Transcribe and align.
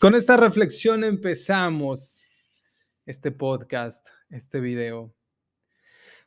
Con 0.00 0.14
esta 0.14 0.36
reflexión 0.36 1.02
empezamos 1.02 2.22
este 3.04 3.32
podcast, 3.32 4.06
este 4.30 4.60
video. 4.60 5.12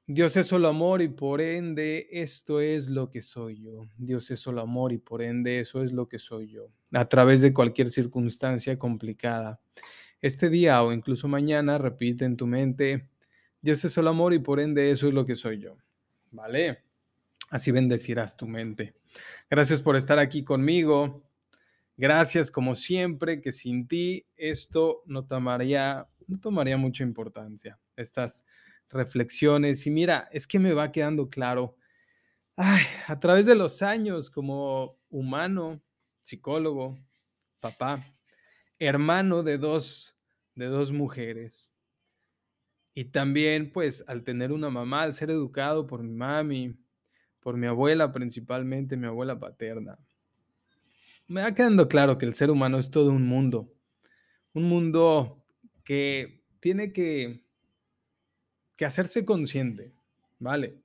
Dios 0.06 0.36
es 0.36 0.48
solo 0.48 0.68
amor 0.68 1.02
y 1.02 1.08
por 1.08 1.40
ende 1.40 2.10
esto 2.12 2.60
es 2.60 2.90
lo 2.90 3.10
que 3.10 3.22
soy 3.22 3.64
yo. 3.64 3.86
Dios 3.98 4.30
es 4.30 4.42
solo 4.42 4.60
amor 4.60 4.92
y 4.92 4.98
por 4.98 5.22
ende 5.22 5.62
eso 5.62 5.84
es 5.84 5.94
lo 5.94 6.10
que 6.10 6.20
soy 6.20 6.50
yo. 6.50 6.68
A 6.92 7.08
través 7.08 7.40
de 7.40 7.54
cualquier 7.54 7.90
circunstancia 7.90 8.78
complicada. 8.78 9.62
Este 10.20 10.50
día 10.50 10.84
o 10.84 10.92
incluso 10.92 11.30
mañana 11.30 11.78
repite 11.78 12.26
en 12.26 12.36
tu 12.36 12.48
mente, 12.48 13.08
Dios 13.62 13.86
es 13.86 13.94
solo 13.94 14.10
amor 14.10 14.34
y 14.34 14.40
por 14.40 14.60
ende 14.60 14.92
eso 14.92 15.08
es 15.08 15.14
lo 15.14 15.26
que 15.26 15.36
soy 15.36 15.60
yo. 15.60 15.78
¿Vale? 16.32 16.84
Así 17.50 17.72
bendecirás 17.72 18.36
tu 18.36 18.48
mente. 18.48 18.96
Gracias 19.50 19.80
por 19.80 19.96
estar 19.96 20.20
aquí 20.20 20.44
conmigo. 20.44 21.24
Gracias 22.02 22.50
como 22.50 22.76
siempre, 22.76 23.42
que 23.42 23.52
sin 23.52 23.88
ti 23.88 24.26
esto 24.36 25.04
no 25.06 25.28
tomaría, 25.28 26.08
no 26.26 26.40
tomaría 26.40 26.76
mucha 26.76 27.04
importancia, 27.04 27.80
estas 27.96 28.44
reflexiones. 28.90 29.86
Y 29.86 29.92
mira, 29.92 30.28
es 30.32 30.48
que 30.48 30.58
me 30.58 30.74
va 30.74 30.92
quedando 30.92 31.30
claro, 31.30 31.78
a 32.56 33.20
través 33.20 33.46
de 33.46 33.54
los 33.54 33.84
años 33.84 34.32
como 34.32 34.98
humano, 35.12 35.80
psicólogo, 36.24 36.98
papá, 37.60 38.04
hermano 38.80 39.44
de 39.44 39.60
dos, 39.60 40.18
de 40.56 40.66
dos 40.66 40.92
mujeres. 40.92 41.72
Y 42.96 43.06
también, 43.12 43.72
pues, 43.72 44.04
al 44.08 44.24
tener 44.24 44.52
una 44.52 44.72
mamá, 44.72 45.04
al 45.04 45.14
ser 45.14 45.30
educado 45.30 45.86
por 45.86 46.02
mi 46.02 46.16
mami, 46.16 46.76
por 47.42 47.58
mi 47.58 47.68
abuela 47.68 48.12
principalmente, 48.12 48.98
mi 48.98 49.06
abuela 49.06 49.38
paterna 49.38 50.00
me 51.32 51.42
va 51.42 51.54
quedando 51.54 51.88
claro 51.88 52.18
que 52.18 52.26
el 52.26 52.34
ser 52.34 52.52
humano 52.52 52.78
es 52.78 52.92
todo 52.92 53.10
un 53.10 53.26
mundo, 53.26 53.74
un 54.54 54.64
mundo 54.64 55.42
que 55.86 56.44
tiene 56.60 56.92
que, 56.92 57.46
que 58.76 58.86
hacerse 58.86 59.24
consciente, 59.24 59.94
¿vale? 60.40 60.78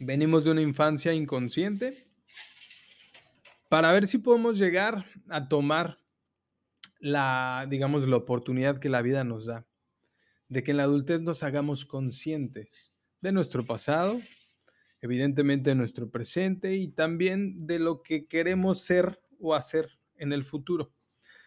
Venimos 0.00 0.44
de 0.44 0.50
una 0.50 0.62
infancia 0.62 1.12
inconsciente 1.12 2.08
para 3.68 3.92
ver 3.92 4.08
si 4.08 4.18
podemos 4.18 4.58
llegar 4.58 5.06
a 5.28 5.48
tomar 5.48 5.98
la, 6.98 7.66
digamos, 7.70 8.06
la 8.08 8.16
oportunidad 8.16 8.80
que 8.80 8.88
la 8.88 9.00
vida 9.00 9.22
nos 9.22 9.46
da, 9.46 9.64
de 10.48 10.64
que 10.64 10.72
en 10.72 10.78
la 10.78 10.84
adultez 10.84 11.20
nos 11.20 11.44
hagamos 11.44 11.84
conscientes 11.84 12.90
de 13.20 13.30
nuestro 13.30 13.64
pasado, 13.64 14.20
evidentemente 15.00 15.70
de 15.70 15.76
nuestro 15.76 16.10
presente 16.10 16.74
y 16.74 16.88
también 16.88 17.66
de 17.66 17.78
lo 17.78 18.02
que 18.02 18.26
queremos 18.26 18.82
ser 18.82 19.20
o 19.40 19.54
hacer 19.54 19.98
en 20.16 20.32
el 20.32 20.44
futuro. 20.44 20.92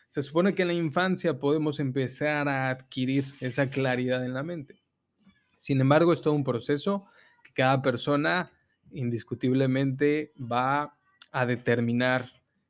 Se 0.10 0.22
supone 0.22 0.54
que 0.54 0.64
en 0.64 0.68
la 0.70 0.74
infancia 0.74 1.40
podemos 1.40 1.80
empezar 1.80 2.48
a 2.48 2.70
adquirir 2.70 3.26
esa 3.40 3.70
claridad 3.70 4.24
en 4.26 4.34
la 4.34 4.44
mente. 4.44 4.84
Sin 5.58 5.82
embargo, 5.82 6.14
es 6.14 6.22
todo 6.22 6.34
un 6.34 6.44
proceso 6.44 7.06
que 7.44 7.54
cada 7.54 7.82
persona 7.82 8.52
indiscutiblemente 8.92 10.34
va 10.40 10.96
a 11.32 11.46
determinar 11.46 12.30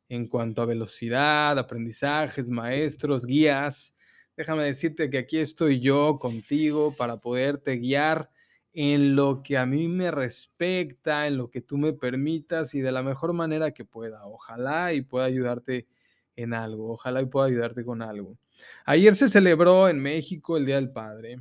en 0.10 0.28
cuanto 0.28 0.62
a 0.62 0.66
velocidad, 0.66 1.58
aprendizajes, 1.58 2.50
maestros, 2.50 3.26
guías. 3.26 3.98
Déjame 4.38 4.64
decirte 4.66 5.10
que 5.10 5.18
aquí 5.18 5.40
estoy 5.40 5.80
yo 5.80 6.20
contigo 6.20 6.96
para 6.96 7.18
poderte 7.18 7.78
guiar 7.78 8.30
en 8.74 9.16
lo 9.16 9.44
que 9.44 9.58
a 9.58 9.66
mí 9.66 9.88
me 9.88 10.10
respecta, 10.10 11.28
en 11.28 11.38
lo 11.38 11.50
que 11.52 11.62
tú 11.62 11.78
me 11.78 11.94
permitas 11.94 12.74
y 12.74 12.82
de 12.82 12.92
la 12.92 13.04
mejor 13.04 13.34
manera 13.34 13.72
que 13.72 13.86
pueda. 13.86 14.26
Ojalá 14.26 14.94
y 14.94 15.02
pueda 15.02 15.26
ayudarte 15.26 15.88
en 16.36 16.54
algo, 16.54 16.92
ojalá 16.94 17.22
y 17.22 17.28
pueda 17.28 17.48
ayudarte 17.48 17.86
con 17.86 18.02
algo. 18.02 18.38
Ayer 18.86 19.16
se 19.16 19.28
celebró 19.28 19.88
en 19.90 20.00
México 20.00 20.58
el 20.58 20.66
Día 20.66 20.76
del 20.76 20.92
Padre 20.92 21.40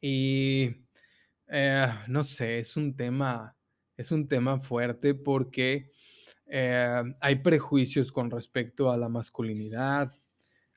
y 0.00 0.74
eh, 1.48 1.88
no 2.08 2.24
sé, 2.24 2.58
es 2.58 2.76
un 2.76 2.96
tema, 2.96 3.54
es 3.96 4.10
un 4.10 4.26
tema 4.26 4.58
fuerte 4.58 5.14
porque 5.14 5.92
eh, 6.46 7.02
hay 7.20 7.36
prejuicios 7.36 8.10
con 8.10 8.30
respecto 8.30 8.90
a 8.90 8.96
la 8.96 9.08
masculinidad, 9.08 10.12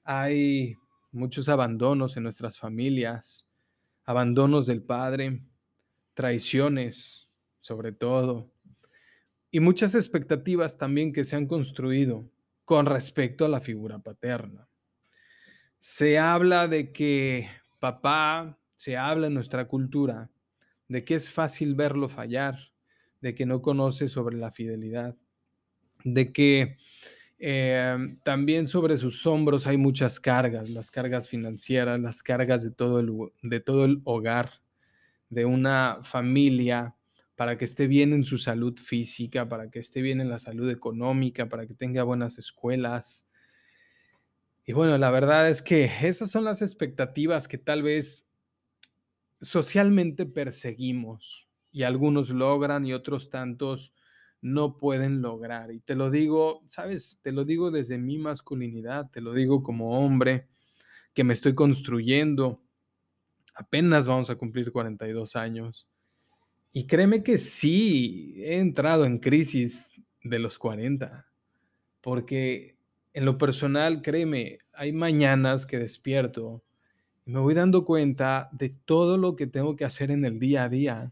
hay 0.03 0.75
muchos 1.11 1.49
abandonos 1.49 2.15
en 2.15 2.23
nuestras 2.23 2.59
familias 2.59 3.47
abandonos 4.07 4.65
del 4.65 4.81
padre, 4.81 5.41
traiciones 6.17 7.29
sobre 7.59 7.91
todo, 7.91 8.51
y 9.51 9.59
muchas 9.59 9.93
expectativas 9.93 10.77
también 10.77 11.13
que 11.13 11.23
se 11.23 11.35
han 11.35 11.45
construido 11.45 12.27
con 12.65 12.87
respecto 12.87 13.45
a 13.45 13.49
la 13.49 13.61
figura 13.61 13.99
paterna. 13.99 14.67
Se 15.79 16.17
habla 16.17 16.67
de 16.67 16.91
que 16.91 17.47
papá, 17.79 18.57
se 18.75 18.97
habla 18.97 19.27
en 19.27 19.35
nuestra 19.35 19.67
cultura, 19.67 20.31
de 20.87 21.05
que 21.05 21.13
es 21.13 21.29
fácil 21.29 21.75
verlo 21.75 22.09
fallar, 22.09 22.55
de 23.21 23.35
que 23.35 23.45
no 23.45 23.61
conoce 23.61 24.07
sobre 24.07 24.37
la 24.37 24.51
fidelidad, 24.51 25.15
de 26.03 26.31
que 26.31 26.77
Em, 27.39 28.17
también 28.23 28.65
sobre 28.65 28.97
sus 28.97 29.25
hombros 29.27 29.67
hay 29.67 29.77
muchas 29.77 30.19
cargas, 30.19 30.69
las 30.71 30.89
cargas 30.89 31.29
financieras, 31.29 31.99
las 31.99 32.23
cargas 32.23 32.63
de 32.63 32.71
todo, 32.71 32.99
el, 32.99 33.11
de 33.43 33.59
todo 33.59 33.85
el 33.85 34.01
hogar, 34.05 34.49
de 35.29 35.45
una 35.45 35.99
familia, 36.03 36.95
para 37.35 37.57
que 37.57 37.65
esté 37.65 37.85
bien 37.87 38.13
en 38.13 38.23
su 38.23 38.39
salud 38.39 38.77
física, 38.79 39.47
para 39.47 39.69
que 39.69 39.79
esté 39.79 40.01
bien 40.01 40.21
en 40.21 40.29
la 40.29 40.39
salud 40.39 40.69
económica, 40.69 41.47
para 41.49 41.67
que 41.67 41.75
tenga 41.75 42.01
buenas 42.03 42.39
escuelas. 42.39 43.31
Y 44.65 44.73
bueno, 44.73 44.97
la 44.97 45.11
verdad 45.11 45.47
es 45.47 45.61
que 45.61 45.85
esas 46.01 46.31
son 46.31 46.45
las 46.45 46.61
expectativas 46.63 47.47
que 47.47 47.59
tal 47.59 47.83
vez 47.83 48.27
socialmente 49.39 50.25
perseguimos 50.25 51.47
y 51.71 51.83
algunos 51.83 52.31
logran 52.31 52.85
y 52.87 52.93
otros 52.93 53.29
tantos 53.29 53.93
no 54.41 54.77
pueden 54.77 55.21
lograr. 55.21 55.71
Y 55.71 55.79
te 55.79 55.95
lo 55.95 56.09
digo, 56.09 56.63
sabes, 56.65 57.19
te 57.21 57.31
lo 57.31 57.45
digo 57.45 57.71
desde 57.71 57.97
mi 57.97 58.17
masculinidad, 58.17 59.11
te 59.11 59.21
lo 59.21 59.33
digo 59.33 59.63
como 59.63 60.03
hombre 60.03 60.47
que 61.13 61.23
me 61.23 61.33
estoy 61.33 61.53
construyendo. 61.55 62.61
Apenas 63.57 64.07
vamos 64.07 64.29
a 64.29 64.35
cumplir 64.35 64.71
42 64.71 65.35
años. 65.35 65.87
Y 66.71 66.85
créeme 66.85 67.23
que 67.23 67.37
sí, 67.37 68.35
he 68.37 68.59
entrado 68.59 69.05
en 69.05 69.19
crisis 69.19 69.91
de 70.23 70.39
los 70.39 70.59
40, 70.59 71.25
porque 72.01 72.75
en 73.13 73.25
lo 73.25 73.37
personal, 73.37 74.01
créeme, 74.01 74.59
hay 74.73 74.91
mañanas 74.91 75.65
que 75.65 75.79
despierto 75.79 76.63
y 77.25 77.31
me 77.31 77.39
voy 77.39 77.53
dando 77.53 77.83
cuenta 77.83 78.49
de 78.51 78.69
todo 78.69 79.17
lo 79.17 79.35
que 79.35 79.47
tengo 79.47 79.75
que 79.75 79.85
hacer 79.85 80.11
en 80.11 80.23
el 80.25 80.39
día 80.39 80.63
a 80.63 80.69
día 80.69 81.11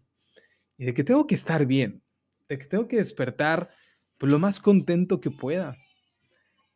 y 0.77 0.85
de 0.85 0.94
que 0.94 1.03
tengo 1.03 1.25
que 1.25 1.35
estar 1.35 1.66
bien 1.66 2.03
de 2.47 2.57
que 2.57 2.66
tengo 2.66 2.88
que 2.88 2.97
despertar 2.97 3.69
pues, 4.17 4.31
lo 4.31 4.39
más 4.39 4.59
contento 4.59 5.19
que 5.19 5.31
pueda. 5.31 5.77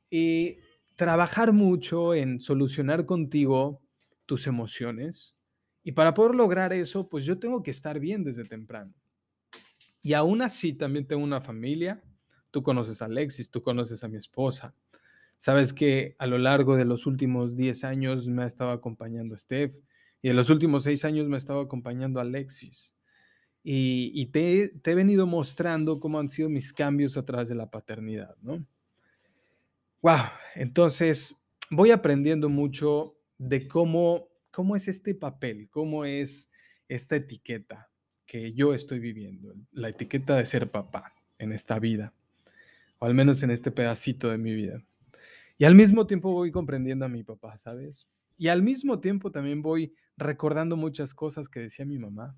Y 0.09 0.57
trabajar 0.95 1.53
mucho 1.53 2.13
en 2.13 2.39
solucionar 2.39 3.05
contigo 3.05 3.81
tus 4.25 4.47
emociones. 4.47 5.35
Y 5.89 5.91
para 5.91 6.13
poder 6.13 6.35
lograr 6.35 6.71
eso, 6.71 7.09
pues 7.09 7.25
yo 7.25 7.39
tengo 7.39 7.63
que 7.63 7.71
estar 7.71 7.99
bien 7.99 8.23
desde 8.23 8.45
temprano. 8.45 8.93
Y 10.03 10.13
aún 10.13 10.43
así 10.43 10.73
también 10.73 11.07
tengo 11.07 11.23
una 11.23 11.41
familia. 11.41 11.99
Tú 12.51 12.61
conoces 12.61 13.01
a 13.01 13.05
Alexis, 13.05 13.49
tú 13.49 13.63
conoces 13.63 14.03
a 14.03 14.07
mi 14.07 14.17
esposa. 14.17 14.75
Sabes 15.39 15.73
que 15.73 16.15
a 16.19 16.27
lo 16.27 16.37
largo 16.37 16.75
de 16.75 16.85
los 16.85 17.07
últimos 17.07 17.55
10 17.55 17.85
años 17.85 18.27
me 18.27 18.43
ha 18.43 18.45
estado 18.45 18.69
acompañando 18.69 19.35
Steph 19.35 19.73
y 20.21 20.29
en 20.29 20.35
los 20.35 20.51
últimos 20.51 20.83
6 20.83 21.05
años 21.05 21.27
me 21.27 21.37
ha 21.37 21.39
estado 21.39 21.61
acompañando 21.61 22.19
Alexis 22.19 22.95
y, 23.63 24.27
te, 24.27 24.71
he 24.83 24.93
venido 24.93 25.25
mostrando 25.25 25.99
cómo 25.99 26.19
han 26.19 26.29
sido 26.29 26.49
mis 26.49 26.71
cambios 26.71 27.17
a 27.17 27.25
través 27.25 27.49
de 27.49 27.55
la 27.55 27.71
paternidad, 27.71 28.35
¿no? 28.43 28.63
Wow, 30.03 30.19
entonces 30.53 31.43
voy 31.71 31.89
aprendiendo 31.89 32.47
mucho 32.47 33.15
de 33.39 33.67
cómo, 33.67 34.28
cómo 34.51 34.75
es 34.75 34.87
este 34.87 35.15
papel, 35.15 35.69
cómo 35.69 36.05
es 36.05 36.51
esta 36.87 37.15
etiqueta 37.15 37.89
que 38.25 38.53
yo 38.53 38.73
estoy 38.73 38.99
viviendo, 38.99 39.55
la 39.71 39.89
etiqueta 39.89 40.35
de 40.35 40.45
ser 40.45 40.69
papá 40.69 41.13
en 41.37 41.51
esta 41.51 41.79
vida, 41.79 42.13
o 42.99 43.05
al 43.05 43.13
menos 43.13 43.41
en 43.43 43.51
este 43.51 43.71
pedacito 43.71 44.29
de 44.29 44.37
mi 44.37 44.53
vida. 44.53 44.83
Y 45.57 45.65
al 45.65 45.75
mismo 45.75 46.07
tiempo 46.07 46.31
voy 46.31 46.51
comprendiendo 46.51 47.05
a 47.05 47.09
mi 47.09 47.23
papá, 47.23 47.57
¿sabes? 47.57 48.07
Y 48.37 48.47
al 48.47 48.61
mismo 48.61 48.99
tiempo 48.99 49.31
también 49.31 49.61
voy 49.61 49.93
recordando 50.15 50.77
muchas 50.77 51.13
cosas 51.13 51.49
que 51.49 51.59
decía 51.59 51.85
mi 51.85 51.97
mamá 51.97 52.37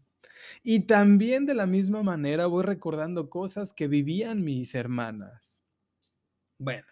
y 0.63 0.81
también 0.81 1.45
de 1.45 1.55
la 1.55 1.65
misma 1.65 2.03
manera 2.03 2.45
voy 2.45 2.63
recordando 2.63 3.29
cosas 3.29 3.73
que 3.73 3.87
vivían 3.87 4.43
mis 4.43 4.75
hermanas. 4.75 5.63
Bueno, 6.57 6.87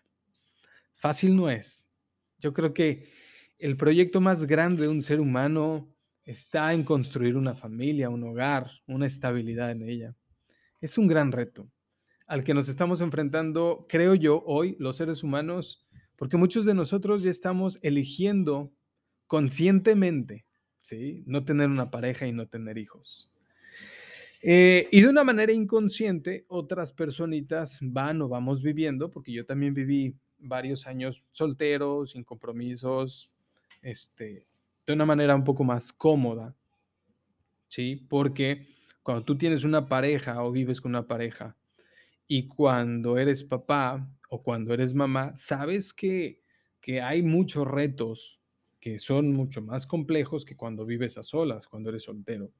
fácil 0.95 1.36
no 1.36 1.50
es. 1.50 1.92
Yo 2.39 2.54
creo 2.54 2.74
que 2.74 3.12
el 3.59 3.75
proyecto 3.75 4.21
más 4.21 4.47
grande 4.47 4.83
de 4.83 4.88
un 4.88 5.01
ser 5.01 5.19
humano 5.19 5.94
está 6.23 6.73
en 6.73 6.83
construir 6.83 7.35
una 7.35 7.56
familia, 7.56 8.09
un 8.09 8.23
hogar, 8.23 8.71
una 8.88 9.06
estabilidad 9.06 9.71
en 9.71 9.83
ella. 9.83 10.15
Es 10.81 10.97
un 10.97 11.07
gran 11.07 11.31
reto. 11.31 11.69
al 12.25 12.44
que 12.44 12.53
nos 12.53 12.69
estamos 12.69 13.01
enfrentando, 13.01 13.88
creo 13.89 14.13
yo, 14.13 14.44
hoy, 14.45 14.75
los 14.77 14.97
seres 14.97 15.23
humanos, 15.23 15.88
porque 16.15 16.38
muchos 16.38 16.63
de 16.63 16.75
nosotros 16.75 17.23
ya 17.23 17.31
estamos 17.31 17.79
eligiendo 17.81 18.71
conscientemente, 19.25 20.45
¿sí? 20.83 21.23
No 21.25 21.44
tener 21.44 21.69
una 21.69 21.89
pareja 21.89 22.27
y 22.27 22.31
no 22.31 22.47
tener 22.47 22.77
hijos. 22.77 23.31
Eh, 24.44 24.88
y 24.91 25.01
de 25.01 25.09
una 25.09 25.23
manera 25.23 25.51
inconsciente, 25.51 26.45
otras 26.50 26.94
personitas 26.94 27.79
van 27.81 28.21
o 28.21 28.29
vamos 28.29 28.61
viviendo, 28.61 29.09
porque 29.09 29.33
yo 29.33 29.44
también 29.44 29.73
viví 29.73 30.15
varios 30.38 30.85
años 30.85 31.25
soltero, 31.31 32.06
sin 32.06 32.23
compromisos, 32.23 33.31
este, 33.81 34.48
de 34.86 34.94
una 34.94 35.06
manera 35.06 35.36
un 35.36 35.44
poco 35.44 35.64
más 35.64 35.94
cómoda, 35.94 36.56
¿sí? 37.68 37.96
Porque 38.10 38.68
cuando 39.04 39.24
tú 39.24 39.38
tienes 39.38 39.64
una 39.64 39.88
pareja 39.88 40.44
o 40.44 40.52
vives 40.52 40.81
con 40.81 40.92
una 40.92 41.08
pareja 41.08 41.56
y 42.28 42.48
cuando 42.48 43.18
eres 43.18 43.44
papá 43.44 44.08
o 44.30 44.44
cuando 44.44 44.74
eres 44.74 44.94
mamá, 44.94 45.36
sabes 45.36 45.94
que, 45.94 46.42
que 46.80 47.02
hay 47.02 47.22
muchos 47.22 47.68
retos 47.68 48.40
que 48.80 49.00
son 49.00 49.34
mucho 49.34 49.62
más 49.62 49.86
complejos 49.86 50.46
que 50.46 50.56
cuando 50.56 50.86
vives 50.86 51.18
a 51.18 51.24
solas, 51.24 51.68
cuando 51.68 51.90
eres 51.90 52.04
soltero. 52.04 52.52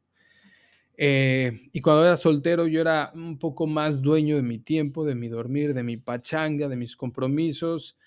Eh, 1.02 1.70
y 1.72 1.80
cuando 1.80 2.06
era 2.06 2.18
soltero 2.18 2.68
yo 2.68 2.82
era 2.82 3.12
un 3.16 3.40
poco 3.40 3.68
más 3.68 4.02
dueño 4.02 4.36
de 4.36 4.42
mi 4.42 4.60
tiempo, 4.60 5.06
de 5.06 5.16
mi 5.16 5.30
dormir, 5.30 5.74
de 5.74 5.84
mi 5.84 5.96
pachanga, 5.96 6.68
de 6.68 6.76
mis 6.76 6.98
compromisos, 6.98 7.98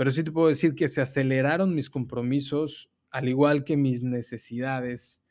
pero 0.00 0.10
sí 0.10 0.24
te 0.24 0.32
puedo 0.32 0.48
decir 0.48 0.74
que 0.74 0.88
se 0.88 1.02
aceleraron 1.02 1.74
mis 1.74 1.90
compromisos, 1.90 2.88
al 3.10 3.28
igual 3.28 3.64
que 3.64 3.76
mis 3.76 4.02
necesidades 4.02 5.22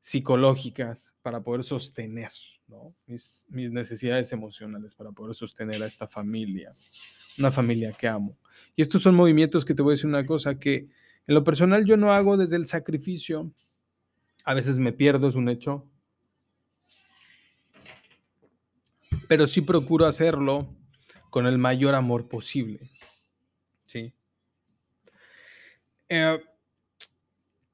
psicológicas 0.00 1.12
para 1.22 1.42
poder 1.42 1.64
sostener 1.64 2.30
mis, 3.04 3.48
necesidades 3.48 4.32
emocionales 4.32 4.94
para 4.94 5.10
poder 5.10 5.34
sostener 5.34 5.82
a 5.82 5.86
esta 5.86 6.06
familia, 6.06 6.72
una 7.36 7.50
familia 7.50 7.90
que 7.90 8.06
amo. 8.06 8.38
Y 8.76 8.82
estos 8.82 9.02
son 9.02 9.16
movimientos 9.16 9.64
que 9.64 9.74
te 9.74 9.82
voy 9.82 9.90
a 9.90 9.96
decir 9.96 10.06
una 10.06 10.24
cosa, 10.24 10.56
que 10.56 10.88
en 11.26 11.34
lo 11.34 11.42
personal 11.42 11.84
yo 11.84 11.96
no 11.96 12.12
hago 12.12 12.36
desde 12.36 12.54
el 12.54 12.66
sacrificio, 12.66 13.52
a 14.44 14.54
veces 14.54 14.78
me 14.78 14.92
pierdo, 14.92 15.26
es 15.26 15.34
un 15.34 15.48
hecho, 15.48 15.90
pero 19.26 19.48
sí 19.48 19.62
procuro 19.62 20.06
hacerlo 20.06 20.76
con 21.28 21.48
el 21.48 21.58
mayor 21.58 21.96
amor 21.96 22.28
posible. 22.28 22.91
¿Sí? 23.92 24.14
Eh, 26.08 26.40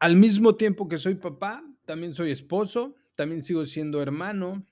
al 0.00 0.16
mismo 0.16 0.56
tiempo 0.56 0.88
que 0.88 0.98
soy 0.98 1.14
papá, 1.14 1.64
también 1.84 2.12
soy 2.12 2.32
esposo, 2.32 2.96
también 3.16 3.42
sigo 3.42 3.64
siendo 3.66 4.02
hermano, 4.02 4.66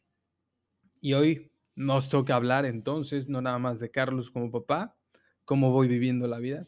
y 1.01 1.13
hoy 1.15 1.53
nos 1.77 2.09
toca 2.09 2.35
hablar 2.35 2.65
entonces, 2.65 3.29
no 3.29 3.41
nada 3.41 3.59
más 3.59 3.79
de 3.79 3.91
Carlos 3.91 4.31
como 4.31 4.51
papá, 4.51 4.97
cómo 5.45 5.71
voy 5.71 5.87
viviendo 5.87 6.27
la 6.27 6.39
vida, 6.39 6.67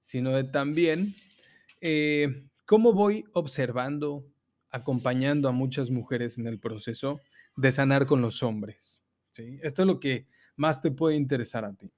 sino 0.00 0.32
de 0.32 0.44
también 0.44 1.14
eh, 1.80 2.44
cómo 2.66 2.92
voy 2.92 3.24
observando, 3.32 4.26
acompañando 4.70 5.48
a 5.48 5.52
muchas 5.52 5.90
mujeres 5.90 6.36
en 6.36 6.46
el 6.46 6.58
proceso 6.58 7.20
de 7.56 7.72
sanar 7.72 8.04
con 8.04 8.20
los 8.20 8.42
hombres. 8.42 9.08
¿sí? 9.30 9.58
Esto 9.62 9.82
es 9.82 9.86
lo 9.86 10.00
que 10.00 10.26
más 10.56 10.82
te 10.82 10.90
puede 10.90 11.16
interesar 11.16 11.64
a 11.64 11.72
ti. 11.72 11.90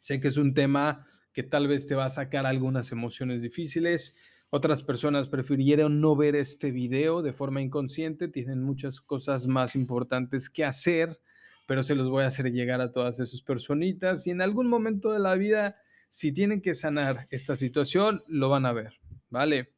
Sé 0.00 0.20
que 0.20 0.28
es 0.28 0.36
un 0.36 0.52
tema 0.52 1.07
que 1.38 1.44
tal 1.44 1.68
vez 1.68 1.86
te 1.86 1.94
va 1.94 2.04
a 2.04 2.10
sacar 2.10 2.46
algunas 2.46 2.90
emociones 2.90 3.42
difíciles, 3.42 4.12
otras 4.50 4.82
personas 4.82 5.28
prefirieron 5.28 6.00
no 6.00 6.16
ver 6.16 6.34
este 6.34 6.72
video 6.72 7.22
de 7.22 7.32
forma 7.32 7.62
inconsciente, 7.62 8.26
tienen 8.26 8.60
muchas 8.60 9.00
cosas 9.00 9.46
más 9.46 9.76
importantes 9.76 10.50
que 10.50 10.64
hacer, 10.64 11.20
pero 11.64 11.84
se 11.84 11.94
los 11.94 12.08
voy 12.08 12.24
a 12.24 12.26
hacer 12.26 12.50
llegar 12.50 12.80
a 12.80 12.90
todas 12.90 13.20
esas 13.20 13.40
personitas 13.40 14.26
y 14.26 14.32
en 14.32 14.40
algún 14.40 14.66
momento 14.66 15.12
de 15.12 15.20
la 15.20 15.36
vida, 15.36 15.76
si 16.10 16.32
tienen 16.32 16.60
que 16.60 16.74
sanar 16.74 17.28
esta 17.30 17.54
situación, 17.54 18.24
lo 18.26 18.48
van 18.48 18.66
a 18.66 18.72
ver, 18.72 18.98
¿vale? 19.30 19.74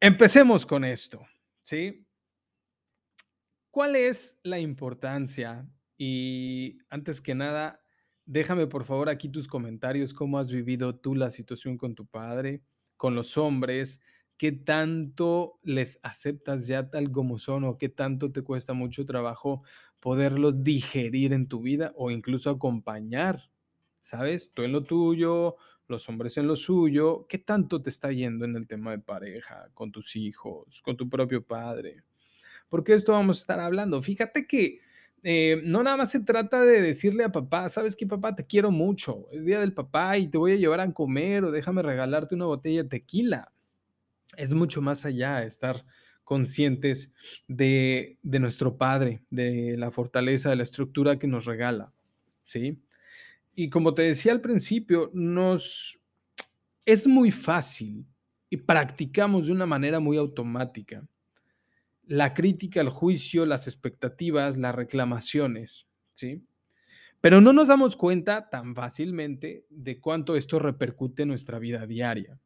Empecemos 0.00 0.66
con 0.66 0.84
esto, 0.84 1.24
¿sí? 1.62 2.04
¿Cuál 3.70 3.94
es 3.94 4.40
la 4.42 4.58
importancia? 4.58 5.68
Y 5.96 6.78
antes 6.90 7.20
que 7.20 7.36
nada, 7.36 7.85
déjame 8.26 8.66
por 8.66 8.84
favor 8.84 9.08
aquí 9.08 9.28
tus 9.28 9.48
comentarios, 9.48 10.12
cómo 10.12 10.38
has 10.38 10.50
vivido 10.50 10.94
tú 10.96 11.14
la 11.14 11.30
situación 11.30 11.78
con 11.78 11.94
tu 11.94 12.06
padre 12.06 12.62
con 12.96 13.14
los 13.14 13.36
hombres, 13.36 14.00
qué 14.36 14.52
tanto 14.52 15.58
les 15.62 15.98
aceptas 16.02 16.66
ya 16.66 16.90
tal 16.90 17.10
como 17.10 17.38
son 17.38 17.64
o 17.64 17.78
qué 17.78 17.88
tanto 17.88 18.32
te 18.32 18.42
cuesta 18.42 18.72
mucho 18.72 19.06
trabajo 19.06 19.62
poderlos 20.00 20.62
digerir 20.62 21.32
en 21.32 21.48
tu 21.48 21.60
vida 21.62 21.92
o 21.96 22.10
incluso 22.10 22.50
acompañar, 22.50 23.50
¿sabes? 24.00 24.50
Tú 24.52 24.62
en 24.62 24.72
lo 24.72 24.84
tuyo, 24.84 25.56
los 25.88 26.08
hombres 26.08 26.36
en 26.36 26.46
lo 26.46 26.56
suyo, 26.56 27.26
¿qué 27.28 27.38
tanto 27.38 27.82
te 27.82 27.90
está 27.90 28.12
yendo 28.12 28.44
en 28.44 28.56
el 28.56 28.66
tema 28.66 28.90
de 28.90 28.98
pareja, 28.98 29.68
con 29.74 29.90
tus 29.90 30.16
hijos, 30.16 30.82
con 30.82 30.96
tu 30.96 31.08
propio 31.08 31.44
padre? 31.44 32.02
Porque 32.68 32.94
esto 32.94 33.12
vamos 33.12 33.38
a 33.38 33.40
estar 33.40 33.60
hablando. 33.60 34.02
Fíjate 34.02 34.46
que 34.46 34.80
eh, 35.22 35.60
no 35.64 35.82
nada 35.82 35.96
más 35.96 36.10
se 36.10 36.20
trata 36.20 36.64
de 36.64 36.80
decirle 36.80 37.24
a 37.24 37.32
papá, 37.32 37.68
sabes 37.68 37.96
que 37.96 38.06
papá, 38.06 38.36
te 38.36 38.46
quiero 38.46 38.70
mucho, 38.70 39.28
es 39.32 39.44
día 39.44 39.60
del 39.60 39.72
papá 39.72 40.18
y 40.18 40.28
te 40.28 40.38
voy 40.38 40.52
a 40.52 40.56
llevar 40.56 40.80
a 40.80 40.92
comer 40.92 41.44
o 41.44 41.50
déjame 41.50 41.82
regalarte 41.82 42.34
una 42.34 42.46
botella 42.46 42.82
de 42.82 42.88
tequila. 42.88 43.52
Es 44.36 44.52
mucho 44.52 44.82
más 44.82 45.04
allá 45.04 45.42
estar 45.42 45.84
conscientes 46.24 47.12
de, 47.48 48.18
de 48.22 48.40
nuestro 48.40 48.76
Padre, 48.76 49.22
de 49.30 49.76
la 49.76 49.90
fortaleza, 49.90 50.50
de 50.50 50.56
la 50.56 50.64
estructura 50.64 51.18
que 51.18 51.26
nos 51.26 51.44
regala, 51.44 51.92
¿sí? 52.42 52.82
Y 53.54 53.70
como 53.70 53.94
te 53.94 54.02
decía 54.02 54.32
al 54.32 54.40
principio, 54.40 55.10
nos 55.14 56.02
es 56.84 57.06
muy 57.06 57.30
fácil 57.30 58.06
y 58.48 58.58
practicamos 58.58 59.46
de 59.46 59.52
una 59.52 59.66
manera 59.66 59.98
muy 59.98 60.16
automática 60.16 61.06
la 62.06 62.34
crítica, 62.34 62.80
el 62.80 62.88
juicio, 62.88 63.46
las 63.46 63.66
expectativas, 63.66 64.56
las 64.56 64.74
reclamaciones, 64.74 65.88
¿sí? 66.12 66.42
Pero 67.20 67.40
no 67.40 67.52
nos 67.52 67.68
damos 67.68 67.96
cuenta 67.96 68.48
tan 68.48 68.74
fácilmente 68.74 69.66
de 69.70 70.00
cuánto 70.00 70.36
esto 70.36 70.58
repercute 70.58 71.22
en 71.22 71.28
nuestra 71.28 71.58
vida 71.58 71.86
diaria, 71.86 72.38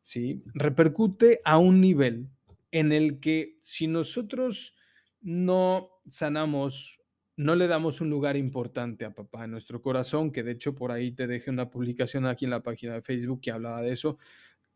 ¿sí? 0.00 0.42
Repercute 0.54 1.40
a 1.44 1.58
un 1.58 1.80
nivel 1.80 2.28
en 2.72 2.90
el 2.90 3.20
que 3.20 3.56
si 3.60 3.86
nosotros 3.86 4.74
no 5.20 5.90
sanamos, 6.08 6.98
no 7.36 7.54
le 7.54 7.68
damos 7.68 8.00
un 8.00 8.10
lugar 8.10 8.36
importante 8.36 9.04
a 9.04 9.14
papá 9.14 9.44
en 9.44 9.52
nuestro 9.52 9.80
corazón, 9.80 10.32
que 10.32 10.42
de 10.42 10.52
hecho 10.52 10.74
por 10.74 10.90
ahí 10.90 11.12
te 11.12 11.26
dejé 11.26 11.50
una 11.50 11.70
publicación 11.70 12.26
aquí 12.26 12.46
en 12.46 12.50
la 12.50 12.62
página 12.62 12.94
de 12.94 13.02
Facebook 13.02 13.40
que 13.40 13.52
hablaba 13.52 13.82
de 13.82 13.92
eso, 13.92 14.18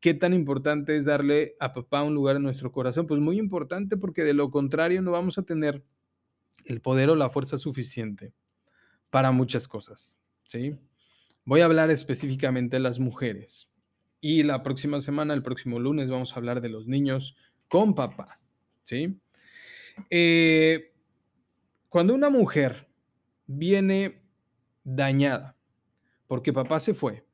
¿Qué 0.00 0.14
tan 0.14 0.34
importante 0.34 0.96
es 0.96 1.04
darle 1.04 1.56
a 1.58 1.72
papá 1.72 2.02
un 2.02 2.14
lugar 2.14 2.36
en 2.36 2.42
nuestro 2.42 2.70
corazón? 2.70 3.06
Pues 3.06 3.20
muy 3.20 3.38
importante 3.38 3.96
porque 3.96 4.24
de 4.24 4.34
lo 4.34 4.50
contrario 4.50 5.02
no 5.02 5.12
vamos 5.12 5.38
a 5.38 5.42
tener 5.42 5.82
el 6.64 6.80
poder 6.80 7.10
o 7.10 7.16
la 7.16 7.30
fuerza 7.30 7.56
suficiente 7.56 8.34
para 9.10 9.32
muchas 9.32 9.66
cosas, 9.66 10.18
¿sí? 10.44 10.76
Voy 11.44 11.60
a 11.60 11.66
hablar 11.66 11.90
específicamente 11.90 12.76
de 12.76 12.80
las 12.80 12.98
mujeres 12.98 13.70
y 14.20 14.42
la 14.42 14.62
próxima 14.62 15.00
semana, 15.00 15.34
el 15.34 15.42
próximo 15.42 15.78
lunes, 15.78 16.10
vamos 16.10 16.32
a 16.32 16.36
hablar 16.36 16.60
de 16.60 16.68
los 16.68 16.86
niños 16.86 17.36
con 17.68 17.94
papá, 17.94 18.40
¿sí? 18.82 19.18
Eh, 20.10 20.92
cuando 21.88 22.14
una 22.14 22.28
mujer 22.28 22.88
viene 23.46 24.22
dañada 24.84 25.56
porque 26.26 26.52
papá 26.52 26.80
se 26.80 26.94
fue, 26.94 27.24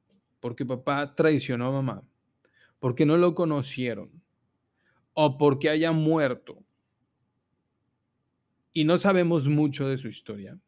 porque 0.40 0.66
papá 0.66 1.14
traicionó 1.14 1.68
a 1.68 1.72
mamá, 1.72 2.02
porque 2.82 3.06
no 3.06 3.16
lo 3.16 3.36
conocieron 3.36 4.10
o 5.14 5.38
porque 5.38 5.70
haya 5.70 5.92
muerto 5.92 6.64
y 8.72 8.82
no 8.82 8.98
sabemos 8.98 9.46
mucho 9.46 9.88
de 9.88 9.98
su 9.98 10.08
historia. 10.08 10.58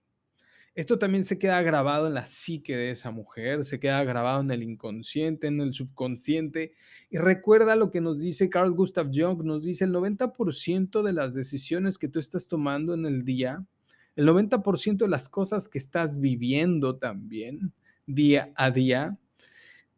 Esto 0.77 0.97
también 0.97 1.25
se 1.25 1.41
queda 1.41 1.61
grabado 1.63 2.07
en 2.07 2.15
la 2.15 2.29
psique 2.29 2.77
de 2.77 2.93
esa 2.93 3.11
mujer, 3.11 3.65
se 3.65 3.81
queda 3.81 4.05
grabado 4.05 4.43
en 4.43 4.53
el 4.53 4.63
inconsciente, 4.63 5.49
en 5.49 5.61
el 5.61 5.75
subconsciente. 5.75 6.75
Y 7.11 7.19
recuerda 7.19 7.75
lo 7.75 7.91
que 7.91 8.01
nos 8.01 8.21
dice 8.21 8.49
Carl 8.49 8.71
Gustav 8.71 9.11
Jung, 9.13 9.43
nos 9.43 9.65
dice 9.65 9.85
el 9.85 9.93
90% 9.93 11.03
de 11.03 11.13
las 11.13 11.35
decisiones 11.35 11.99
que 11.99 12.07
tú 12.07 12.21
estás 12.21 12.47
tomando 12.47 12.95
en 12.95 13.07
el 13.07 13.25
día, 13.25 13.67
el 14.15 14.29
90% 14.29 14.99
de 14.99 15.09
las 15.09 15.29
cosas 15.29 15.67
que 15.67 15.79
estás 15.79 16.21
viviendo 16.21 16.97
también 16.97 17.73
día 18.07 18.53
a 18.55 18.71
día, 18.71 19.19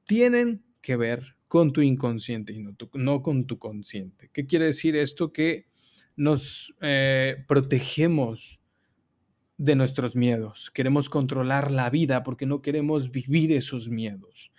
tienen 0.06 0.64
que 0.80 0.96
ver 0.96 1.36
con 1.49 1.73
tu 1.73 1.81
inconsciente 1.81 2.53
y 2.53 2.65
no, 2.95 3.23
con 3.23 3.47
tu 3.47 3.59
consciente. 3.59 4.31
¿Qué 4.33 4.47
quiere 4.47 4.67
decir 4.67 4.97
esto? 4.97 5.33
Que 5.33 5.67
nos 6.17 6.75
eh, 6.81 7.45
protegemos 7.47 8.61
de 9.59 9.75
nuestros 9.75 10.17
miedos. 10.17 10.71
Queremos 10.71 11.09
controlar 11.09 11.71
la 11.71 11.88
vida 11.88 12.23
porque 12.23 12.47
no 12.47 12.61
queremos 12.61 13.11
vivir 13.11 13.53
esos 13.53 13.88
miedos. 13.88 14.53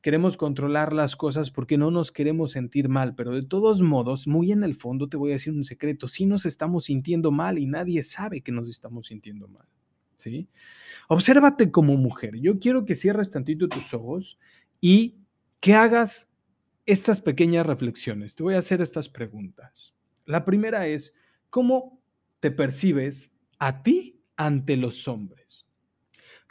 Queremos 0.00 0.36
controlar 0.36 0.92
las 0.92 1.16
cosas 1.16 1.50
porque 1.50 1.78
no 1.78 1.90
nos 1.90 2.12
queremos 2.12 2.52
sentir 2.52 2.88
mal, 2.88 3.14
pero 3.14 3.32
de 3.32 3.42
todos 3.42 3.80
modos, 3.80 4.26
muy 4.26 4.52
en 4.52 4.62
el 4.62 4.74
fondo 4.74 5.08
te 5.08 5.16
voy 5.16 5.30
a 5.30 5.34
decir 5.34 5.54
un 5.54 5.64
secreto, 5.64 6.08
sí 6.08 6.26
nos 6.26 6.46
estamos 6.46 6.84
sintiendo 6.84 7.30
mal 7.32 7.58
y 7.58 7.66
nadie 7.66 8.02
sabe 8.02 8.42
que 8.42 8.52
nos 8.52 8.68
estamos 8.68 9.06
sintiendo 9.06 9.48
mal. 9.48 9.66
¿sí? 10.14 10.46
Obsérvate 11.08 11.70
como 11.70 11.96
mujer. 11.96 12.38
Yo 12.38 12.58
quiero 12.58 12.84
que 12.84 12.94
cierres 12.94 13.30
tantito 13.30 13.68
tus 13.68 13.94
ojos 13.94 14.38
y 14.80 15.16
que 15.60 15.74
hagas 15.74 16.28
estas 16.86 17.20
pequeñas 17.20 17.66
reflexiones. 17.66 18.34
Te 18.34 18.42
voy 18.42 18.54
a 18.54 18.58
hacer 18.58 18.80
estas 18.80 19.08
preguntas. 19.08 19.94
La 20.26 20.44
primera 20.44 20.86
es, 20.86 21.14
¿cómo 21.50 22.02
te 22.40 22.50
percibes 22.50 23.38
a 23.58 23.82
ti 23.82 24.22
ante 24.36 24.76
los 24.76 25.08
hombres? 25.08 25.66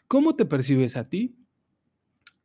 ¿Cómo 0.08 0.36
te 0.36 0.46
percibes 0.46 0.96
a 0.96 1.10
ti 1.10 1.38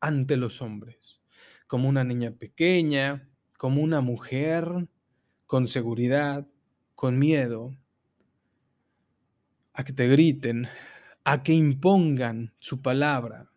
ante 0.01 0.37
los 0.37 0.63
hombres? 0.63 1.21
¿Como 1.67 1.89
una 1.89 2.05
niña 2.05 2.33
pequeña? 2.33 3.29
¿Como 3.57 3.83
una 3.83 4.01
mujer? 4.01 4.89
¿Con 5.47 5.67
seguridad? 5.67 6.47
¿Con 6.95 7.19
miedo? 7.19 7.77
¿A 9.73 9.85
que 9.85 9.93
te 9.93 10.09
griten? 10.09 10.67
¿A 11.25 11.43
que 11.43 11.53
impongan 11.53 12.55
su 12.59 12.81
palabra? 12.81 13.51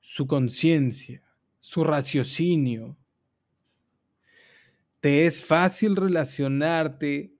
¿Su 0.00 0.26
conciencia? 0.26 1.22
¿Su 1.60 1.84
raciocinio? 1.84 2.98
¿Te 5.04 5.26
es 5.26 5.44
fácil 5.44 5.96
relacionarte 5.96 7.34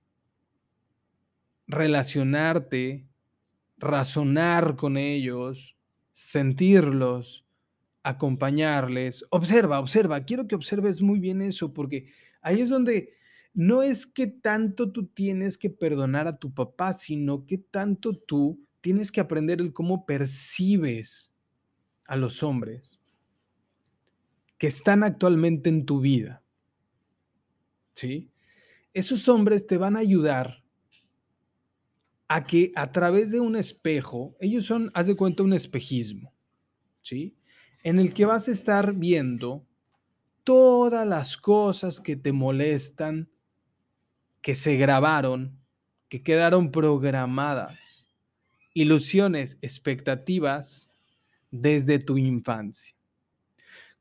relacionarte, 1.66 3.08
razonar 3.78 4.76
con 4.76 4.98
ellos, 4.98 5.74
sentirlos, 6.12 7.46
acompañarles. 8.02 9.24
Observa, 9.30 9.80
observa, 9.80 10.26
quiero 10.26 10.46
que 10.46 10.56
observes 10.56 11.00
muy 11.00 11.18
bien 11.18 11.40
eso, 11.40 11.72
porque 11.72 12.12
ahí 12.42 12.60
es 12.60 12.68
donde 12.68 13.14
no 13.54 13.82
es 13.82 14.06
que 14.06 14.26
tanto 14.26 14.92
tú 14.92 15.06
tienes 15.06 15.56
que 15.56 15.70
perdonar 15.70 16.28
a 16.28 16.36
tu 16.36 16.52
papá, 16.52 16.92
sino 16.92 17.46
que 17.46 17.56
tanto 17.56 18.14
tú 18.14 18.60
tienes 18.82 19.10
que 19.10 19.22
aprender 19.22 19.62
el 19.62 19.72
cómo 19.72 20.04
percibes 20.04 21.32
a 22.04 22.16
los 22.16 22.42
hombres 22.42 23.00
que 24.58 24.66
están 24.66 25.02
actualmente 25.02 25.70
en 25.70 25.86
tu 25.86 26.02
vida. 26.02 26.43
¿Sí? 27.94 28.30
Esos 28.92 29.28
hombres 29.28 29.66
te 29.66 29.78
van 29.78 29.96
a 29.96 30.00
ayudar 30.00 30.62
a 32.28 32.44
que 32.44 32.72
a 32.74 32.90
través 32.90 33.30
de 33.30 33.40
un 33.40 33.56
espejo, 33.56 34.36
ellos 34.40 34.66
son, 34.66 34.90
haz 34.94 35.06
de 35.06 35.16
cuenta, 35.16 35.42
un 35.42 35.52
espejismo, 35.52 36.32
¿sí? 37.02 37.36
En 37.82 37.98
el 37.98 38.14
que 38.14 38.24
vas 38.24 38.48
a 38.48 38.50
estar 38.50 38.94
viendo 38.94 39.64
todas 40.42 41.06
las 41.06 41.36
cosas 41.36 42.00
que 42.00 42.16
te 42.16 42.32
molestan, 42.32 43.28
que 44.42 44.54
se 44.54 44.76
grabaron, 44.76 45.58
que 46.08 46.22
quedaron 46.22 46.70
programadas, 46.70 48.08
ilusiones, 48.74 49.58
expectativas 49.62 50.90
desde 51.50 51.98
tu 51.98 52.18
infancia. 52.18 52.94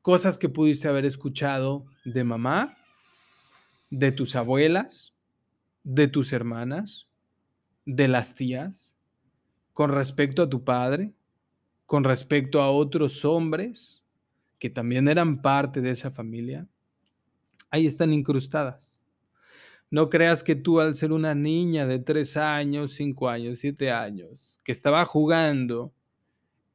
Cosas 0.02 0.36
que 0.36 0.48
pudiste 0.48 0.88
haber 0.88 1.06
escuchado 1.06 1.86
de 2.04 2.24
mamá, 2.24 2.76
de 3.98 4.10
tus 4.10 4.34
abuelas, 4.34 5.14
de 5.84 6.08
tus 6.08 6.32
hermanas, 6.32 7.06
de 7.86 8.08
las 8.08 8.34
tías 8.34 8.98
con 9.72 9.92
respecto 9.92 10.42
a 10.42 10.48
tu 10.48 10.64
padre, 10.64 11.14
con 11.86 12.02
respecto 12.02 12.60
a 12.60 12.70
otros 12.70 13.24
hombres 13.24 14.02
que 14.58 14.70
también 14.70 15.08
eran 15.08 15.42
parte 15.42 15.80
de 15.80 15.90
esa 15.90 16.10
familia, 16.10 16.66
ahí 17.70 17.86
están 17.86 18.12
incrustadas. 18.12 19.00
No 19.90 20.10
creas 20.10 20.42
que 20.42 20.56
tú 20.56 20.80
al 20.80 20.94
ser 20.96 21.12
una 21.12 21.34
niña 21.34 21.86
de 21.86 22.00
tres 22.00 22.36
años, 22.36 22.94
cinco 22.94 23.28
años, 23.28 23.60
siete 23.60 23.92
años, 23.92 24.60
que 24.64 24.72
estaba 24.72 25.04
jugando 25.04 25.92